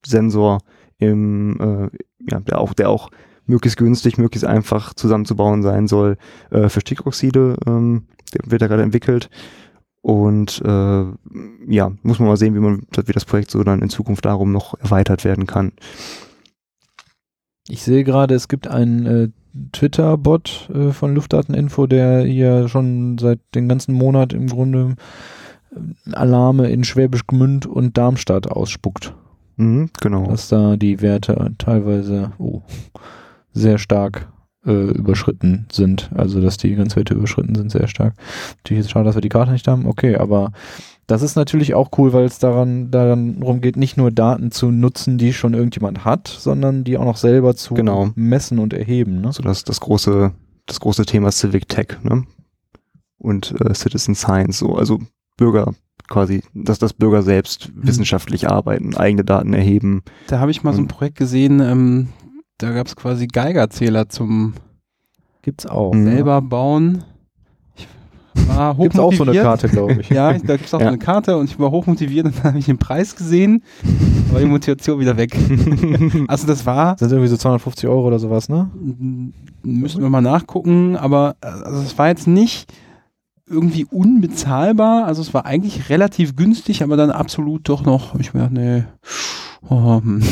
[0.06, 0.60] Sensor
[0.98, 3.10] im, äh, ja, der auch, der auch
[3.46, 6.16] möglichst günstig, möglichst einfach zusammenzubauen sein soll,
[6.50, 8.04] äh, für Stickoxide, ähm,
[8.44, 9.30] wird da gerade entwickelt.
[10.02, 11.04] Und äh,
[11.68, 14.52] ja, muss man mal sehen, wie man, wie das Projekt so dann in Zukunft darum
[14.52, 15.72] noch erweitert werden kann.
[17.68, 19.28] Ich sehe gerade, es gibt einen äh,
[19.72, 24.94] Twitter-Bot äh, von Luftdateninfo, der hier schon seit den ganzen Monat im Grunde
[25.74, 29.14] äh, Alarme in Schwäbisch Gmünd und Darmstadt ausspuckt.
[29.56, 30.26] Mhm, genau.
[30.26, 32.62] Dass da die Werte teilweise oh,
[33.56, 34.28] sehr stark
[34.64, 36.10] äh, überschritten sind.
[36.14, 38.14] Also, dass die Grenzwerte überschritten sind, sehr stark.
[38.58, 39.86] Natürlich ist es schade, dass wir die Karte nicht haben.
[39.86, 40.52] Okay, aber
[41.06, 45.18] das ist natürlich auch cool, weil es daran, daran geht, nicht nur Daten zu nutzen,
[45.18, 48.10] die schon irgendjemand hat, sondern die auch noch selber zu Genau.
[48.16, 49.20] messen und erheben.
[49.20, 49.32] Ne?
[49.32, 50.32] so das, das große,
[50.66, 52.24] das große Thema Civic Tech, ne?
[53.18, 54.98] Und äh, Citizen Science, so, also
[55.36, 55.72] Bürger
[56.08, 60.02] quasi, dass das Bürger selbst wissenschaftlich arbeiten, eigene Daten erheben.
[60.28, 60.88] Da habe ich mal so ein Mhm.
[60.88, 62.08] Projekt gesehen, ähm,
[62.58, 64.54] da gab es quasi Geigerzähler zum
[65.42, 65.92] Gibt's auch.
[65.94, 67.04] Selber bauen.
[67.76, 67.86] Ich
[68.48, 69.44] war Gibt's auch so eine hochmotiviert.
[69.44, 70.08] Karte, glaube ich.
[70.10, 70.86] Ja, da gibt es auch Ja.
[70.86, 73.62] so eine Karte und ich war hochmotiviert und dann habe ich den Preis gesehen,
[74.32, 75.36] war die Motivation wieder weg.
[76.28, 78.70] also das war, Sind irgendwie so 250 Euro oder sowas, ne?
[79.62, 82.72] müssen wir mal nachgucken, aber also es war jetzt nicht
[83.48, 88.48] irgendwie unbezahlbar, also es war eigentlich relativ günstig, aber dann absolut doch noch, ich mir
[88.48, 88.84] gedacht, nee,
[89.68, 90.22] oh, hm.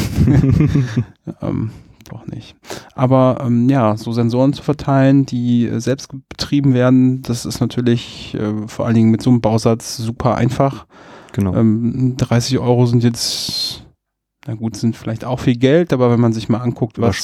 [1.42, 1.70] ähm,
[2.14, 2.56] doch nicht.
[2.94, 8.34] Aber ähm, ja, so Sensoren zu verteilen, die äh, selbst betrieben werden, das ist natürlich
[8.34, 10.86] äh, vor allen Dingen mit so einem Bausatz super einfach.
[11.32, 11.54] Genau.
[11.54, 13.84] Ähm, 30 Euro sind jetzt,
[14.46, 17.16] na gut, sind vielleicht auch viel Geld, aber wenn man sich mal anguckt, was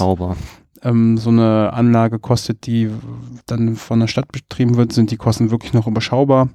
[0.82, 2.90] ähm, so eine Anlage kostet, die
[3.46, 6.48] dann von der Stadt betrieben wird, sind die Kosten wirklich noch überschaubar.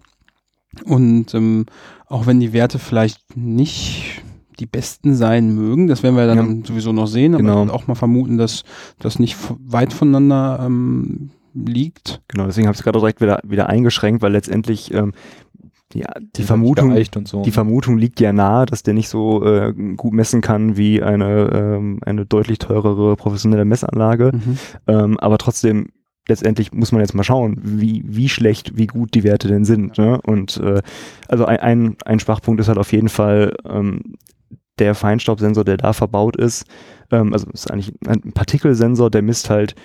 [0.84, 1.66] Und ähm,
[2.08, 4.22] auch wenn die Werte vielleicht nicht
[4.60, 7.74] die besten sein mögen, das werden wir dann sowieso noch sehen, aber Genau.
[7.74, 8.64] auch mal vermuten, dass
[9.00, 12.22] das nicht weit voneinander ähm, liegt.
[12.28, 15.14] Genau, deswegen habe ich es gerade direkt wieder, wieder eingeschränkt, weil letztendlich ähm,
[15.94, 16.94] ja, die Vermutung,
[17.26, 17.44] so.
[17.44, 21.50] die Vermutung liegt ja nahe, dass der nicht so äh, gut messen kann wie eine,
[21.54, 24.32] ähm, eine deutlich teurere professionelle Messanlage.
[24.34, 24.58] Mhm.
[24.88, 25.88] Ähm, aber trotzdem,
[26.28, 29.98] letztendlich muss man jetzt mal schauen, wie, wie schlecht, wie gut die Werte denn sind.
[29.98, 30.20] Ne?
[30.24, 30.82] Und äh,
[31.30, 34.16] also ein, ein, ein Schwachpunkt ist halt auf jeden Fall ähm,
[34.80, 36.66] der Feinstaubsensor, der da verbaut ist.
[37.12, 39.76] Ähm, also ist eigentlich ein Partikelsensor, der misst halt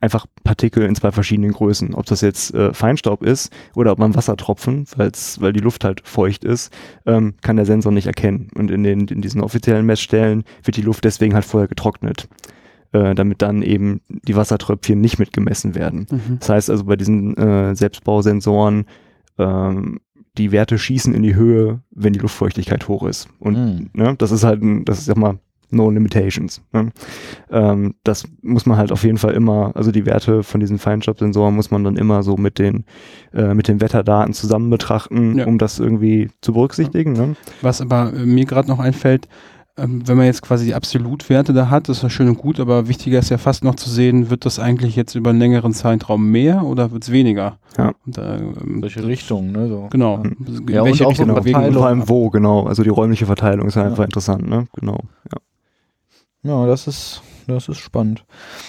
[0.00, 1.94] einfach Partikel in zwei verschiedenen Größen.
[1.94, 6.02] Ob das jetzt äh, Feinstaub ist oder ob man Wassertropfen, weil's, weil die Luft halt
[6.04, 6.72] feucht ist,
[7.06, 8.48] ähm, kann der Sensor nicht erkennen.
[8.56, 12.28] Und in, den, in diesen offiziellen Messstellen wird die Luft deswegen halt vorher getrocknet,
[12.92, 16.06] äh, damit dann eben die Wassertröpfchen nicht mitgemessen werden.
[16.10, 16.38] Mhm.
[16.40, 18.86] Das heißt also bei diesen äh, Selbstbausensoren,
[19.38, 20.00] ähm,
[20.38, 23.28] die Werte schießen in die Höhe, wenn die Luftfeuchtigkeit hoch ist.
[23.38, 23.90] Und Mhm.
[23.92, 25.38] ne, das ist halt, ein, das ist sag mal,
[25.72, 26.62] no limitations.
[26.72, 26.90] Ne?
[27.50, 31.54] Ähm, das muss man halt auf jeden Fall immer, also die Werte von diesen Feinstaubsensoren
[31.54, 32.84] muss man dann immer so mit den,
[33.32, 35.46] äh, mit den Wetterdaten zusammen betrachten, Ja.
[35.46, 37.12] um das irgendwie zu berücksichtigen.
[37.12, 37.36] Ne?
[37.62, 39.28] Was aber äh, mir gerade noch einfällt,
[39.88, 43.18] wenn man jetzt quasi die Absolutwerte da hat, ist das schön und gut, aber wichtiger
[43.18, 46.64] ist ja fast noch zu sehen, wird das eigentlich jetzt über einen längeren Zeitraum mehr
[46.64, 47.58] oder wird es weniger?
[47.78, 47.92] Ja.
[48.06, 49.68] Und, äh, ähm, Solche Richtungen, ne?
[49.68, 49.88] So.
[49.90, 50.22] genau.
[50.68, 51.72] Ja, Welche und auch Richtung so Genau.
[51.78, 52.64] vor allem wo, genau.
[52.66, 53.84] Also die räumliche Verteilung ist Ja.
[53.84, 54.66] einfach interessant, ne?
[54.74, 55.00] Genau.
[55.32, 55.38] Ja.
[56.42, 58.24] Ja, das ist, das ist spannend.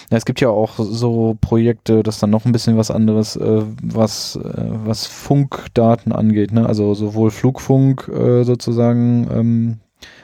[0.09, 3.37] Ja, es gibt ja auch so Projekte, das ist dann noch ein bisschen was anderes,
[3.37, 6.65] äh, was, äh, was Funkdaten angeht, ne?
[6.65, 9.77] Also sowohl Flugfunk äh, sozusagen, ähm,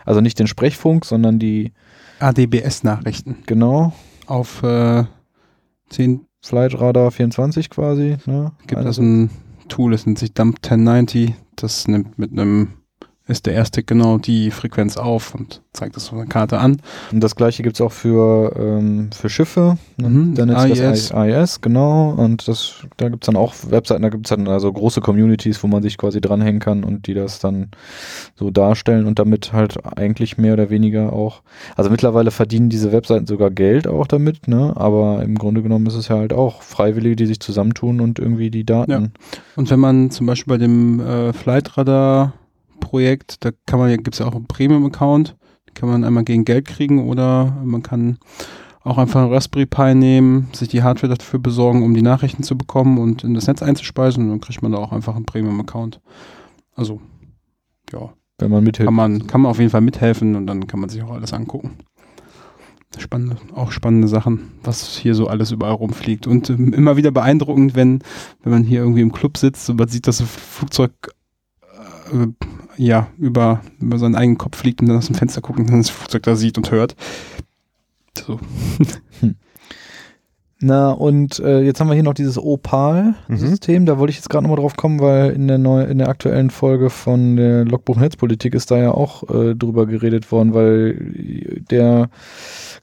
[0.07, 1.73] also nicht den Sprechfunk, sondern die,
[2.19, 3.93] ADBS-Nachrichten genau,
[4.25, 5.03] auf äh,
[5.89, 8.51] 10 Flight Radar 24 quasi, ne?
[8.65, 9.29] gibt Also- es ein
[9.67, 12.69] Tool, das nennt sich Dump 1090, das nimmt mit einem
[13.27, 16.81] SDR-Stick genau die Frequenz auf und zeigt das auf einer Karte an.
[17.11, 19.77] Und das gleiche gibt es auch für, ähm, für Schiffe.
[19.97, 20.09] Ne?
[20.09, 20.79] Mhm, Dann ist AIS.
[20.79, 22.11] das AIS, genau.
[22.11, 25.61] Und das, da gibt es dann auch Webseiten, da gibt es dann also große Communities,
[25.63, 27.69] wo man sich quasi dranhängen kann und die das dann
[28.35, 31.41] so darstellen und damit halt eigentlich mehr oder weniger auch.
[31.75, 34.73] Also mittlerweile verdienen diese Webseiten sogar Geld auch damit, ne?
[34.75, 38.49] Aber im Grunde genommen ist es ja halt auch Freiwillige, die sich zusammentun und irgendwie
[38.49, 38.91] die Daten.
[38.91, 39.01] Ja.
[39.55, 42.33] Und wenn man zum Beispiel bei dem äh, Flightradar
[42.79, 45.35] Projekt, da kann man, gibt es ja auch einen Premium-Account,
[45.77, 48.17] kann man einmal gegen Geld kriegen oder man kann
[48.83, 52.57] auch einfach einen Raspberry Pi nehmen, sich die Hardware dafür besorgen, um die Nachrichten zu
[52.57, 56.01] bekommen und in das Netz einzuspeisen und dann kriegt man da auch einfach einen Premium-Account.
[56.75, 57.01] Also,
[57.91, 58.87] ja, Wenn man mithilft.
[58.87, 61.33] kann man, kann man auf jeden Fall mithelfen und dann kann man sich auch alles
[61.33, 61.71] angucken.
[62.97, 66.25] Spannende, auch spannende Sachen, was hier so alles überall rumfliegt.
[66.25, 67.99] Und ähm, immer wieder beeindruckend, wenn,
[68.41, 70.91] wenn man hier irgendwie im Club sitzt und man sieht, dass ein Flugzeug
[72.11, 72.27] äh,
[72.77, 75.81] ja, über, über seinen eigenen Kopf fliegt und dann aus dem Fenster guckt und dann
[75.81, 76.95] das Flugzeug da sieht und hört.
[78.15, 78.39] So.
[80.59, 83.85] Na, und äh, jetzt haben wir hier noch dieses Opal-System.
[83.85, 86.49] Da wollte ich jetzt gerade nochmal drauf kommen, weil in der, neu, in der aktuellen
[86.49, 92.09] Folge von der Logbuch Netzpolitik ist da ja auch äh, drüber geredet worden, weil der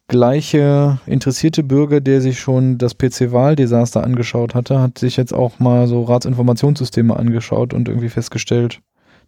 [0.07, 5.89] gleiche interessierte Bürger, der sich schon das PC-Wahldesaster angeschaut hatte, hat sich jetzt auch mal
[5.89, 8.83] so Ratsinformationssysteme angeschaut und irgendwie festgestellt,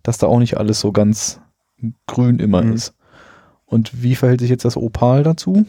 [0.06, 1.40] dass da auch nicht alles so ganz
[2.06, 2.72] grün immer Mhm.
[2.72, 2.94] ist.
[3.64, 5.66] Und wie verhält sich jetzt das Opal dazu?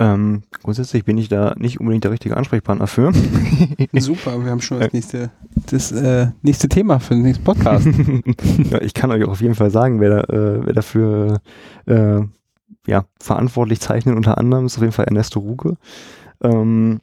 [0.00, 3.12] Ähm, grundsätzlich bin ich da nicht unbedingt der richtige Ansprechpartner für.
[3.92, 5.30] Super, wir haben schon das nächste,
[5.70, 7.86] das äh, nächste Thema für den nächsten Podcast.
[8.70, 11.40] ja, ich kann euch auch auf jeden Fall sagen, wer, da, äh, wer dafür
[11.86, 12.22] äh,
[12.86, 15.76] ja, verantwortlich zeichnet, unter anderem ist auf jeden Fall Ernesto Ruge.
[16.42, 17.00] Ähm,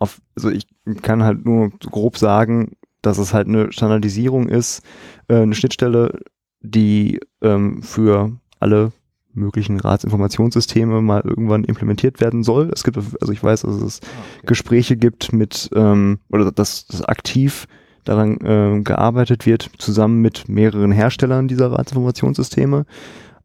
[0.00, 0.66] auf, also ich
[1.02, 2.72] kann halt nur grob sagen,
[3.02, 4.82] dass es halt eine Standardisierung ist,
[5.28, 6.20] äh, eine Schnittstelle,
[6.60, 8.92] die ähm, für alle
[9.32, 12.70] möglichen Ratsinformationssysteme mal irgendwann implementiert werden soll.
[12.74, 14.00] Es gibt, also ich weiß, dass es
[14.44, 17.66] Gespräche gibt mit, ähm, oder dass, dass aktiv
[18.04, 22.86] daran ähm, gearbeitet wird, zusammen mit mehreren Herstellern dieser Ratsinformationssysteme.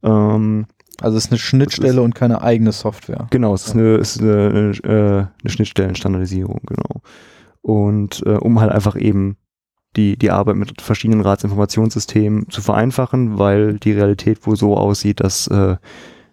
[0.02, 0.66] Ähm,
[1.02, 3.28] Also es ist eine Schnittstelle ist- und keine eigene Software.
[3.30, 7.02] Genau, es ist eine, es ist eine, eine, äh, eine Schnittstellenstandardisierung, genau.
[7.62, 9.38] Und äh, um halt einfach eben
[9.96, 15.48] die, die Arbeit mit verschiedenen Ratsinformationssystemen zu vereinfachen, weil die Realität wohl so aussieht, dass
[15.48, 15.78] äh,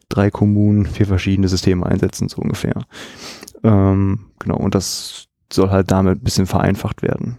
[0.08, 2.84] drei Kommunen vier verschiedene Systeme einsetzen, so ungefähr.
[3.64, 7.38] Ähm, genau, und das soll halt damit ein bisschen vereinfacht werden.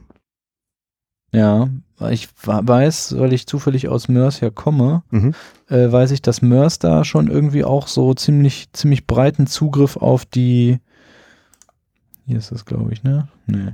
[1.32, 1.68] Ja,
[2.12, 5.34] ich weiß, weil ich zufällig aus Mörs ja komme, Mhm.
[5.70, 10.26] äh, weiß ich, dass Mörs da schon irgendwie auch so ziemlich, ziemlich breiten Zugriff auf
[10.26, 10.80] die,
[12.26, 13.28] hier ist das, glaube ich, ne?
[13.48, 13.72] Nee.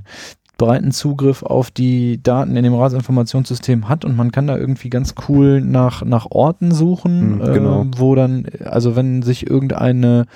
[0.60, 5.14] Breiten Zugriff auf die Daten in dem Ratsinformationssystem hat und man kann da irgendwie ganz
[5.26, 7.82] cool nach, nach Orten suchen, Mhm, genau.
[7.84, 10.26] äh, wo dann, also wenn sich irgendeine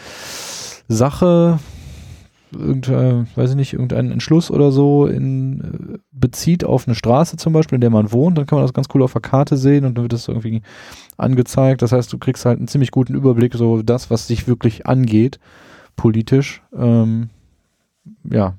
[0.88, 1.58] Sache,
[2.52, 7.52] irgendein, weiß ich nicht, irgendein Entschluss oder so in, äh, bezieht auf eine Straße zum
[7.52, 9.84] Beispiel, in der man wohnt, dann kann man das ganz cool auf der Karte sehen
[9.84, 10.62] und dann wird das irgendwie
[11.18, 11.82] angezeigt.
[11.82, 15.38] Das heißt, du kriegst halt einen ziemlich guten Überblick, so das, was dich wirklich angeht,
[15.96, 16.62] politisch.
[16.74, 17.28] Ähm,
[18.30, 18.54] ja.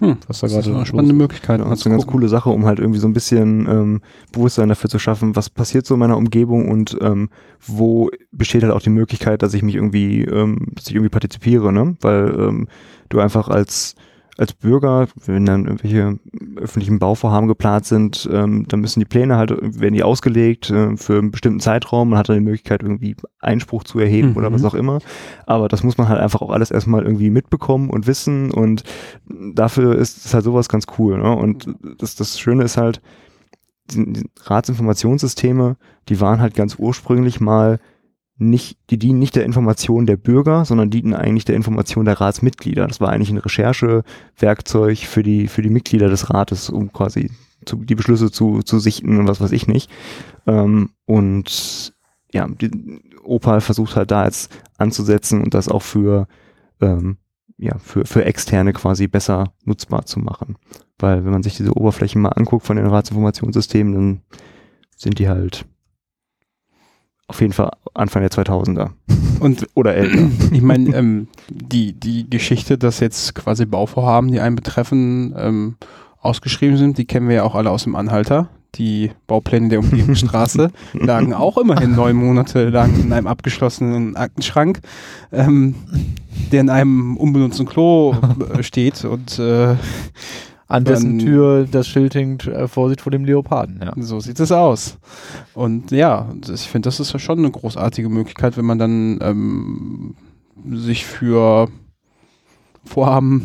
[0.00, 1.14] Hm, Was da das ist eine spannende.
[1.14, 1.60] Möglichkeit.
[1.60, 2.20] Das ist eine ganz gucken.
[2.20, 4.00] coole Sache, um halt irgendwie so ein bisschen ähm,
[4.32, 7.28] Bewusstsein dafür zu schaffen, was passiert so in meiner Umgebung und ähm,
[7.66, 11.72] wo besteht halt auch die Möglichkeit, dass ich mich irgendwie, ähm, dass ich irgendwie partizipiere,
[11.72, 11.96] ne?
[12.00, 12.68] Weil ähm,
[13.10, 13.94] du einfach als
[14.40, 16.18] als Bürger, wenn dann irgendwelche
[16.56, 21.18] öffentlichen Bauvorhaben geplant sind, ähm, dann müssen die Pläne halt, werden die ausgelegt äh, für
[21.18, 22.08] einen bestimmten Zeitraum.
[22.08, 24.36] Man hat dann die Möglichkeit, irgendwie Einspruch zu erheben Mhm.
[24.38, 25.00] oder was auch immer.
[25.44, 28.82] Aber das muss man halt einfach auch alles erstmal irgendwie mitbekommen und wissen und
[29.54, 31.18] dafür ist, ist halt sowas ganz cool.
[31.18, 31.36] Ne?
[31.36, 31.68] Und
[31.98, 33.02] das, das Schöne ist halt,
[33.90, 35.76] die, die Ratsinformationssysteme,
[36.08, 37.78] die waren halt ganz ursprünglich mal
[38.40, 42.86] nicht, die dienen nicht der Information der Bürger, sondern dienen eigentlich der Information der Ratsmitglieder.
[42.86, 47.30] Das war eigentlich ein Recherchewerkzeug für die, für die Mitglieder des Rates, um quasi
[47.66, 49.90] zu, die Beschlüsse zu, zu sichten und was weiß ich nicht.
[50.46, 51.92] Ähm, und
[52.32, 52.70] ja, die,
[53.22, 56.26] Opal versucht halt da jetzt anzusetzen und das auch für,
[56.80, 57.18] ähm,
[57.58, 60.56] ja, für, für Externe quasi besser nutzbar zu machen.
[60.98, 64.20] Weil wenn man sich diese Oberflächen mal anguckt von den Ratsinformationssystemen, dann
[64.96, 65.66] sind die halt
[67.30, 68.90] auf jeden Fall Anfang der 2000er.
[69.38, 70.28] Und Oder älter.
[70.52, 75.76] ich meine, ähm, die, die Geschichte, dass jetzt quasi Bauvorhaben, die einen betreffen, ähm,
[76.20, 78.48] ausgeschrieben sind, die kennen wir ja auch alle aus dem Anhalter.
[78.74, 84.80] Die Baupläne der Umgebungsstraße lagen auch immerhin neun Monate lang in einem abgeschlossenen Aktenschrank,
[85.32, 85.76] ähm,
[86.52, 88.14] der in einem unbenutzten Klo
[88.54, 89.76] äh, steht und äh,
[90.70, 93.92] An dessen Tür das Schild hängt, äh, Vorsicht vor dem Leoparden, ja.
[93.96, 94.98] So sieht es aus.
[95.54, 99.18] Und ja, das- ich finde, das ist ja schon eine großartige Möglichkeit, wenn man dann
[99.20, 100.14] ähm,
[100.72, 101.68] sich für
[102.84, 103.44] Vorhaben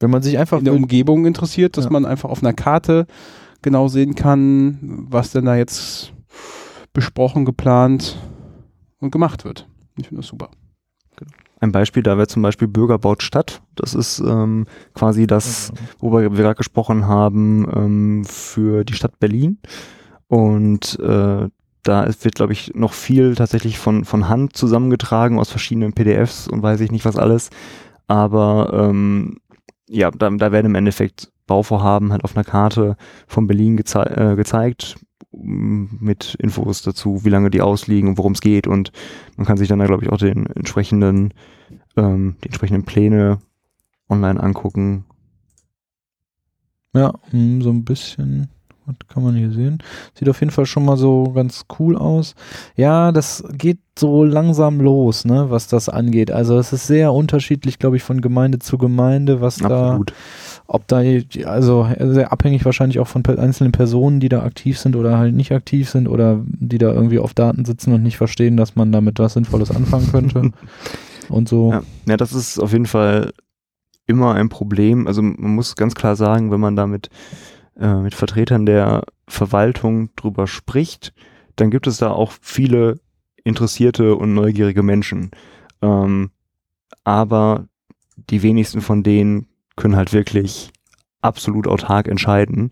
[0.00, 1.90] Wenn man sich einfach in der Umgebung interessiert, dass Ja.
[1.90, 3.06] man einfach auf einer Karte
[3.62, 4.78] genau sehen kann,
[5.08, 6.12] was denn da jetzt
[6.92, 8.18] besprochen, geplant
[8.98, 9.66] und gemacht wird.
[9.96, 10.50] Ich finde das super.
[11.64, 13.62] Ein Beispiel, da wäre zum Beispiel Bürger baut Stadt.
[13.74, 19.58] Das ist ähm, quasi das, worüber wir gerade gesprochen haben, ähm, für die Stadt Berlin.
[20.28, 21.48] Und äh,
[21.82, 26.62] da wird, glaube ich, noch viel tatsächlich von, von Hand zusammengetragen aus verschiedenen PDFs und
[26.62, 27.48] weiß ich nicht was alles.
[28.08, 29.38] Aber ähm,
[29.88, 34.36] ja, da, da werden im Endeffekt Bauvorhaben halt auf einer Karte von Berlin gezei äh,
[34.36, 34.96] gezeigt
[35.42, 38.66] mit Infos dazu, wie lange die ausliegen und worum es geht.
[38.66, 38.92] Und
[39.36, 41.32] man kann sich dann da, glaube ich, auch den entsprechenden,
[41.96, 43.38] ähm, die entsprechenden Pläne
[44.08, 45.04] online angucken.
[46.94, 48.48] Ja, hm, so ein bisschen.
[48.86, 49.78] Was kann man hier sehen?
[50.12, 52.34] Sieht auf jeden Fall schon mal so ganz cool aus.
[52.76, 56.30] Ja, das geht so langsam los, ne, was das angeht.
[56.30, 60.12] Also es ist sehr unterschiedlich, glaube ich, von Gemeinde zu Gemeinde, was da, Absolut.
[60.74, 61.02] Ob da,
[61.44, 65.52] also sehr abhängig wahrscheinlich auch von einzelnen Personen, die da aktiv sind oder halt nicht
[65.52, 69.20] aktiv sind oder die da irgendwie auf Daten sitzen und nicht verstehen, dass man damit
[69.20, 70.50] was Sinnvolles anfangen könnte.
[71.28, 71.70] und so.
[71.70, 71.82] Ja.
[72.06, 73.32] ja, das ist auf jeden Fall
[74.08, 75.06] immer ein Problem.
[75.06, 77.08] Also man muss ganz klar sagen, wenn man da mit,
[77.78, 81.14] äh, mit Vertretern der Verwaltung drüber spricht,
[81.54, 82.98] dann gibt es da auch viele
[83.44, 85.30] interessierte und neugierige Menschen.
[85.82, 86.32] Ähm,
[87.04, 87.68] aber
[88.28, 89.46] die wenigsten von denen
[89.76, 90.70] können halt wirklich
[91.20, 92.70] absolut autark entscheiden,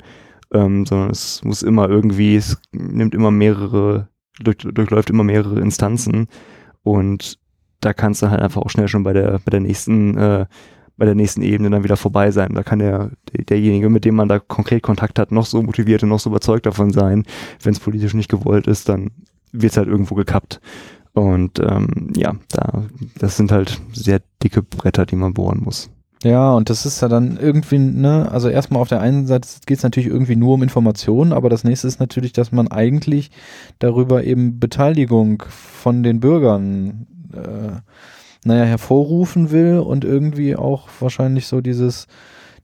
[0.53, 4.09] ähm, sondern es muss immer irgendwie, es nimmt immer mehrere,
[4.41, 6.29] durch, durchläuft immer mehrere Instanzen
[6.83, 7.39] und
[7.81, 10.47] da kann es dann halt einfach auch schnell schon bei der, bei der nächsten, äh,
[10.97, 12.55] bei der nächsten Ebene dann wieder vorbei sein.
[12.55, 16.03] Da kann der, der, derjenige, mit dem man da konkret Kontakt hat, noch so motiviert
[16.03, 17.25] und noch so überzeugt davon sein.
[17.63, 19.11] Wenn es politisch nicht gewollt ist, dann
[19.51, 20.61] wird es halt irgendwo gekappt.
[21.13, 22.85] Und ähm, ja, da,
[23.19, 25.91] das sind halt sehr dicke Bretter, die man bohren muss.
[26.23, 29.79] Ja, und das ist ja dann irgendwie, ne, also erstmal auf der einen Seite geht
[29.79, 33.31] es natürlich irgendwie nur um Informationen, aber das nächste ist natürlich, dass man eigentlich
[33.81, 37.81] darüber eben Beteiligung von den Bürgern, äh,
[38.45, 42.07] naja, hervorrufen will und irgendwie auch wahrscheinlich so dieses,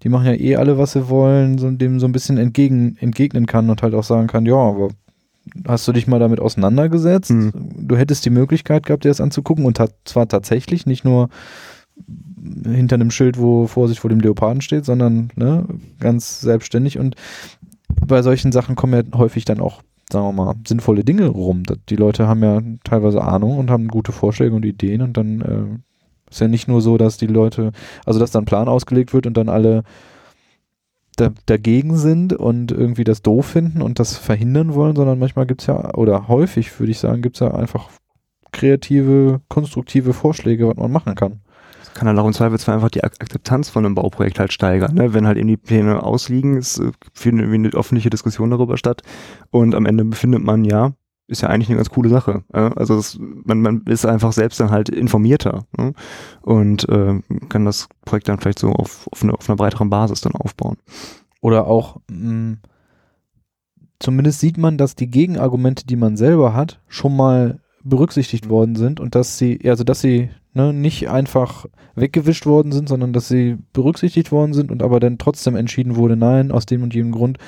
[0.05, 3.47] die machen ja eh alle, was sie wollen, so, dem so ein bisschen entgegen, entgegnen
[3.47, 4.91] kann und halt auch sagen kann, ja, aber
[5.67, 7.31] hast du dich mal damit auseinandergesetzt?
[7.31, 7.53] Hm.
[7.77, 11.29] Du hättest die Möglichkeit gehabt, dir das anzugucken und zwar tatsächlich nicht nur
[12.65, 15.67] hinter einem Schild, wo Vorsicht vor dem Leoparden steht, sondern ne,
[16.01, 17.17] ganz selbstständig und
[18.07, 21.65] bei solchen Sachen kommen ja häufig dann auch, sagen wir mal, sinnvolle Dinge rum.
[21.89, 26.31] Die Leute haben ja teilweise Ahnung und haben gute Vorschläge und Ideen und dann äh,
[26.31, 27.73] ist ja nicht nur so, dass die Leute,
[28.05, 29.83] also dass dann ein Plan ausgelegt wird und dann alle
[31.17, 35.63] da, dagegen sind und irgendwie das doof finden und das verhindern wollen, sondern manchmal gibt
[35.63, 37.91] es ja, oder häufig würde ich sagen, gibt es ja einfach
[38.53, 41.41] kreative, konstruktive Vorschläge, was man machen kann.
[41.99, 44.95] Kann dann auch im Zweifelsfall einfach die Ak Akzeptanz von einem Bauprojekt halt steigern.
[44.95, 45.15] Ne?
[45.15, 49.03] Wenn halt eben die Pläne ausliegen, es äh, findet irgendwie eine öffentliche Diskussion darüber statt
[49.51, 50.93] und am Ende befindet man, ja,
[51.27, 52.45] ist ja eigentlich eine ganz coole Sache.
[52.55, 52.69] Ja?
[52.75, 55.93] Also das, man, man ist einfach selbst dann halt informierter ne?
[56.43, 60.21] und äh, kann das Projekt dann vielleicht so auf, auf, eine, auf einer breiteren Basis
[60.21, 60.77] dann aufbauen.
[61.41, 62.59] Oder auch, mh,
[63.99, 69.01] zumindest sieht man, dass die Gegenargumente, die man selber hat, schon mal berücksichtigt worden sind
[69.01, 73.57] und dass sie, also dass sie ne, nicht einfach weggewischt worden sind, sondern dass sie
[73.73, 77.39] berücksichtigt worden sind und aber dann trotzdem entschieden wurde, nein, aus dem und jenem Grund.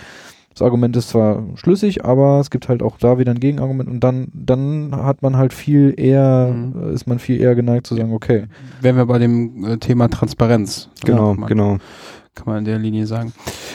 [0.53, 4.01] Das Argument ist zwar schlüssig, aber es gibt halt auch da wieder ein Gegenargument und
[4.01, 6.93] dann, dann hat man halt viel eher, Mhm.
[6.93, 8.47] ist man viel eher geneigt zu sagen, okay,
[8.81, 10.91] Wären wir bei dem äh, Thema Transparenz.
[11.05, 11.79] Genau, Ja, genau.
[12.35, 13.33] Kann man in der Linie sagen.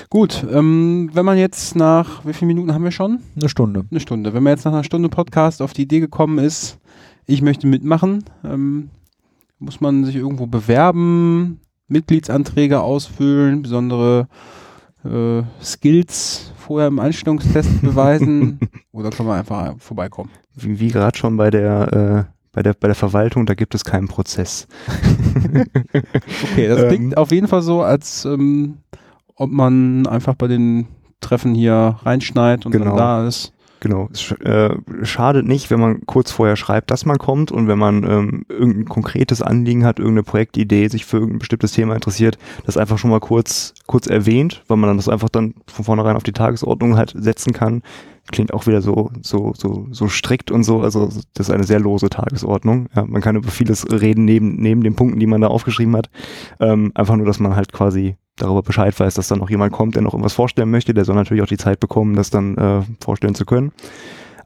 [0.09, 3.19] Gut, ähm, wenn man jetzt nach, wie viele Minuten haben wir schon?
[3.35, 3.85] eine Stunde.
[3.89, 4.33] Eine Stunde.
[4.33, 6.77] Wenn man jetzt nach einer Stunde Podcast auf die Idee gekommen ist,
[7.25, 8.89] ich möchte mitmachen, ähm,
[9.59, 14.27] muss man sich irgendwo bewerben, Mitgliedsanträge ausfüllen, besondere
[15.03, 18.59] äh, Skills vorher im Einstellungstest beweisen
[18.91, 20.31] oder kann man einfach vorbeikommen?
[20.55, 23.83] Wie, wie gerade schon bei der, äh, bei der, bei der Verwaltung, da gibt es
[23.85, 24.67] keinen Prozess.
[26.51, 26.87] Okay, das Ähm.
[26.89, 28.77] klingt auf jeden Fall so, als ähm,
[29.35, 30.87] ob man einfach bei den
[31.19, 32.85] Treffen hier reinschneit und Genau.
[32.85, 33.53] dann da ist.
[33.85, 34.09] Genau.
[34.11, 38.03] Es äh, schadet nicht, wenn man kurz vorher schreibt, dass man kommt und wenn man
[38.03, 42.97] ähm, irgendein konkretes Anliegen hat, irgendeine Projektidee, sich für irgendein bestimmtes Thema interessiert, das einfach
[42.97, 46.31] schon mal kurz, kurz erwähnt, weil man dann das einfach dann von vornherein auf die
[46.31, 47.83] Tagesordnung halt setzen kann.
[48.31, 50.81] Klingt auch wieder so, so, so, so strikt und so.
[50.81, 51.05] Also
[51.35, 52.89] das ist eine sehr lose Tagesordnung.
[52.95, 56.09] Ja, man kann über vieles reden neben, neben den Punkten, die man da aufgeschrieben hat.
[56.59, 59.95] Ähm, einfach nur, dass man halt quasi darüber Bescheid weiß, dass dann noch jemand kommt,
[59.95, 60.93] der noch irgendwas vorstellen möchte.
[60.93, 63.71] Der soll natürlich auch die Zeit bekommen, das dann äh, vorstellen zu können.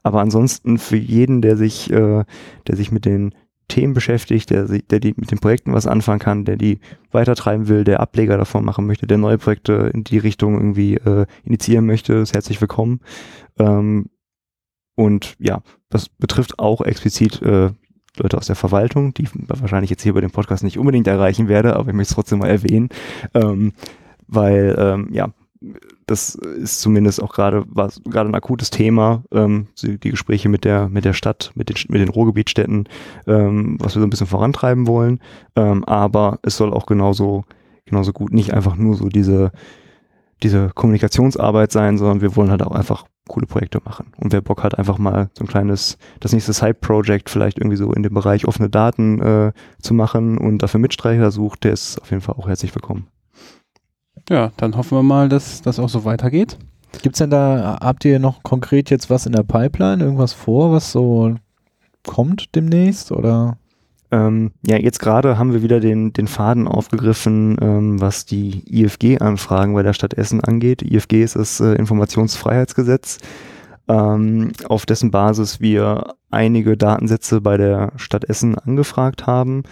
[0.02, 2.24] Aber ansonsten für jeden, der sich, äh,
[2.66, 3.34] der sich mit den
[3.68, 6.80] Themen beschäftigt, der, sich- der die mit den Projekten was anfangen kann, der die
[7.10, 11.26] weitertreiben will, der Ableger davon machen möchte, der neue Projekte in die Richtung irgendwie äh,
[11.44, 13.00] initiieren möchte, ist herzlich willkommen.
[13.58, 14.06] Ähm,
[14.96, 17.70] und ja, das betrifft auch explizit äh,
[18.16, 21.48] Leute aus der Verwaltung, die ich wahrscheinlich jetzt hier bei dem Podcast nicht unbedingt erreichen
[21.48, 22.88] werde, aber ich möchte es trotzdem mal erwähnen,
[23.34, 23.72] ähm,
[24.26, 25.28] weil ähm, ja,
[26.06, 30.64] das ist zumindest auch gerade was gerade ein akutes Thema, ähm, die die Gespräche mit
[30.64, 32.88] der mit der Stadt, mit den mit den Ruhrgebietstädten,
[33.26, 35.20] ähm, was wir so ein bisschen vorantreiben wollen.
[35.56, 37.44] Ähm, aber es soll auch genauso
[37.84, 39.52] genauso gut nicht einfach nur so diese
[40.42, 44.12] diese Kommunikationsarbeit sein, sondern wir wollen halt auch einfach coole Projekte machen.
[44.16, 47.92] Und wer Bock hat, einfach mal so ein kleines, das nächste Side-Project vielleicht irgendwie so
[47.92, 52.10] in dem Bereich offene Daten äh, zu machen und dafür Mitstreicher sucht, der ist auf
[52.10, 53.06] jeden Fall auch herzlich willkommen.
[54.28, 56.58] Ja, dann hoffen wir mal, dass das auch so weitergeht.
[57.02, 60.90] Gibt's denn da, habt ihr noch konkret jetzt was in der Pipeline, irgendwas vor, was
[60.92, 61.36] so
[62.06, 63.58] kommt demnächst oder?
[64.12, 69.74] Ähm, ja, jetzt gerade haben wir wieder den, den Faden aufgegriffen, ähm, was die IFG-Anfragen
[69.74, 70.82] bei der Stadt Essen angeht.
[70.82, 73.18] IFG ist das äh, Informationsfreiheitsgesetz,
[73.88, 79.62] ähm, auf dessen Basis wir einige Datensätze bei der Stadt Essen angefragt haben.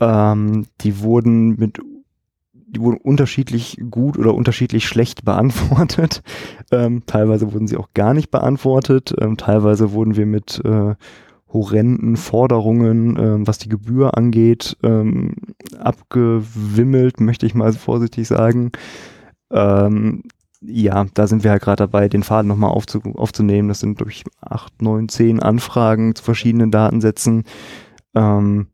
[0.00, 1.80] Ähm, die wurden mit
[2.68, 6.22] die wurden unterschiedlich gut oder unterschiedlich schlecht beantwortet.
[6.70, 9.14] Ähm, teilweise wurden sie auch gar nicht beantwortet.
[9.18, 10.94] Ähm, teilweise wurden wir mit äh,
[11.56, 15.34] horrenden Forderungen, ähm, was die Gebühr angeht, ähm,
[15.78, 18.72] abgewimmelt, möchte ich mal vorsichtig sagen.
[19.50, 20.24] Ähm,
[20.60, 23.68] ja, da sind wir halt gerade dabei, den Faden nochmal aufzu aufzunehmen.
[23.68, 27.44] Das sind durch acht, neun, zehn Anfragen zu verschiedenen Datensätzen.
[28.14, 28.68] Ähm,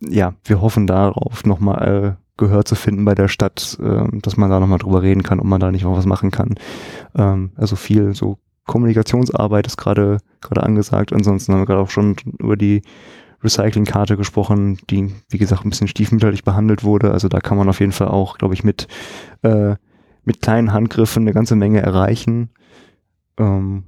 [0.00, 4.50] ja, wir hoffen darauf, nochmal äh, Gehör zu finden bei der Stadt, ähm, dass man
[4.50, 6.56] da nochmal drüber reden kann, ob man da nicht noch was machen kann.
[7.14, 11.12] Ähm, also viel so Kommunikationsarbeit ist gerade gerade angesagt.
[11.12, 12.82] Ansonsten haben wir gerade auch schon über die
[13.42, 17.12] Recyclingkarte gesprochen, die, wie gesagt, ein bisschen stiefmütterlich behandelt wurde.
[17.12, 18.88] Also da kann man auf jeden Fall auch, glaube ich, mit,
[19.42, 19.74] äh,
[20.24, 22.50] mit kleinen Handgriffen eine ganze Menge erreichen.
[23.38, 23.84] Ähm,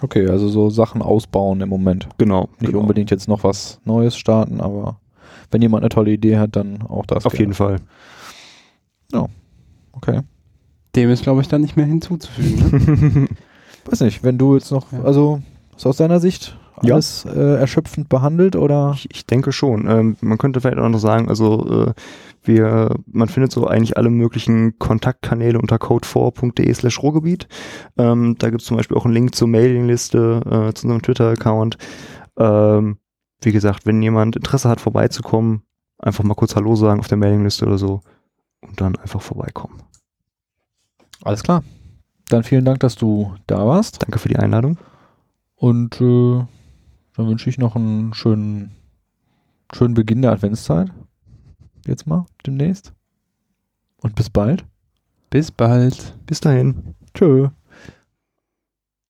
[0.00, 2.08] Okay, also so Sachen ausbauen im Moment.
[2.16, 2.48] genau.
[2.58, 2.80] Nicht genau.
[2.80, 4.98] unbedingt jetzt noch was Neues starten, aber
[5.50, 7.26] wenn jemand eine tolle Idee hat, dann auch das.
[7.26, 7.42] Auf gerne.
[7.42, 7.76] jeden Fall.
[10.06, 10.20] Okay.
[10.96, 13.18] Dem ist, glaube ich, dann nicht mehr hinzuzufügen.
[13.22, 13.28] Ne?
[13.86, 15.02] Weiß nicht, wenn du jetzt noch, Ja.
[15.02, 15.40] also
[15.76, 16.94] ist aus deiner Sicht Ja.
[16.94, 18.92] alles äh, erschöpfend behandelt oder?
[18.94, 19.88] Ich, ich denke schon.
[19.88, 21.92] Ähm, man könnte vielleicht auch noch sagen, also äh,
[22.42, 27.48] wir, man findet so eigentlich alle möglichen Kontaktkanäle unter code4.de slash Ruhrgebiet.
[27.96, 31.78] Ähm, da gibt es zum Beispiel auch einen Link zur Mailingliste, äh, zu unserem Twitter-Account.
[32.38, 32.98] Ähm,
[33.42, 35.62] wie gesagt, wenn jemand Interesse hat, vorbeizukommen,
[35.98, 38.00] einfach mal kurz Hallo sagen auf der Mailingliste oder so
[38.60, 39.82] und dann einfach vorbeikommen.
[41.22, 41.62] Alles klar.
[42.28, 44.02] Dann vielen Dank, dass du da warst.
[44.02, 44.78] Danke für die Einladung.
[45.56, 46.44] Und äh,
[47.16, 48.72] dann wünsche ich noch einen schönen,
[49.72, 50.90] schönen Beginn der Adventszeit.
[51.86, 52.92] Jetzt mal, demnächst.
[54.00, 54.64] Und bis bald.
[55.30, 56.16] Bis bald.
[56.26, 56.94] Bis dahin.
[57.14, 57.48] Tschö.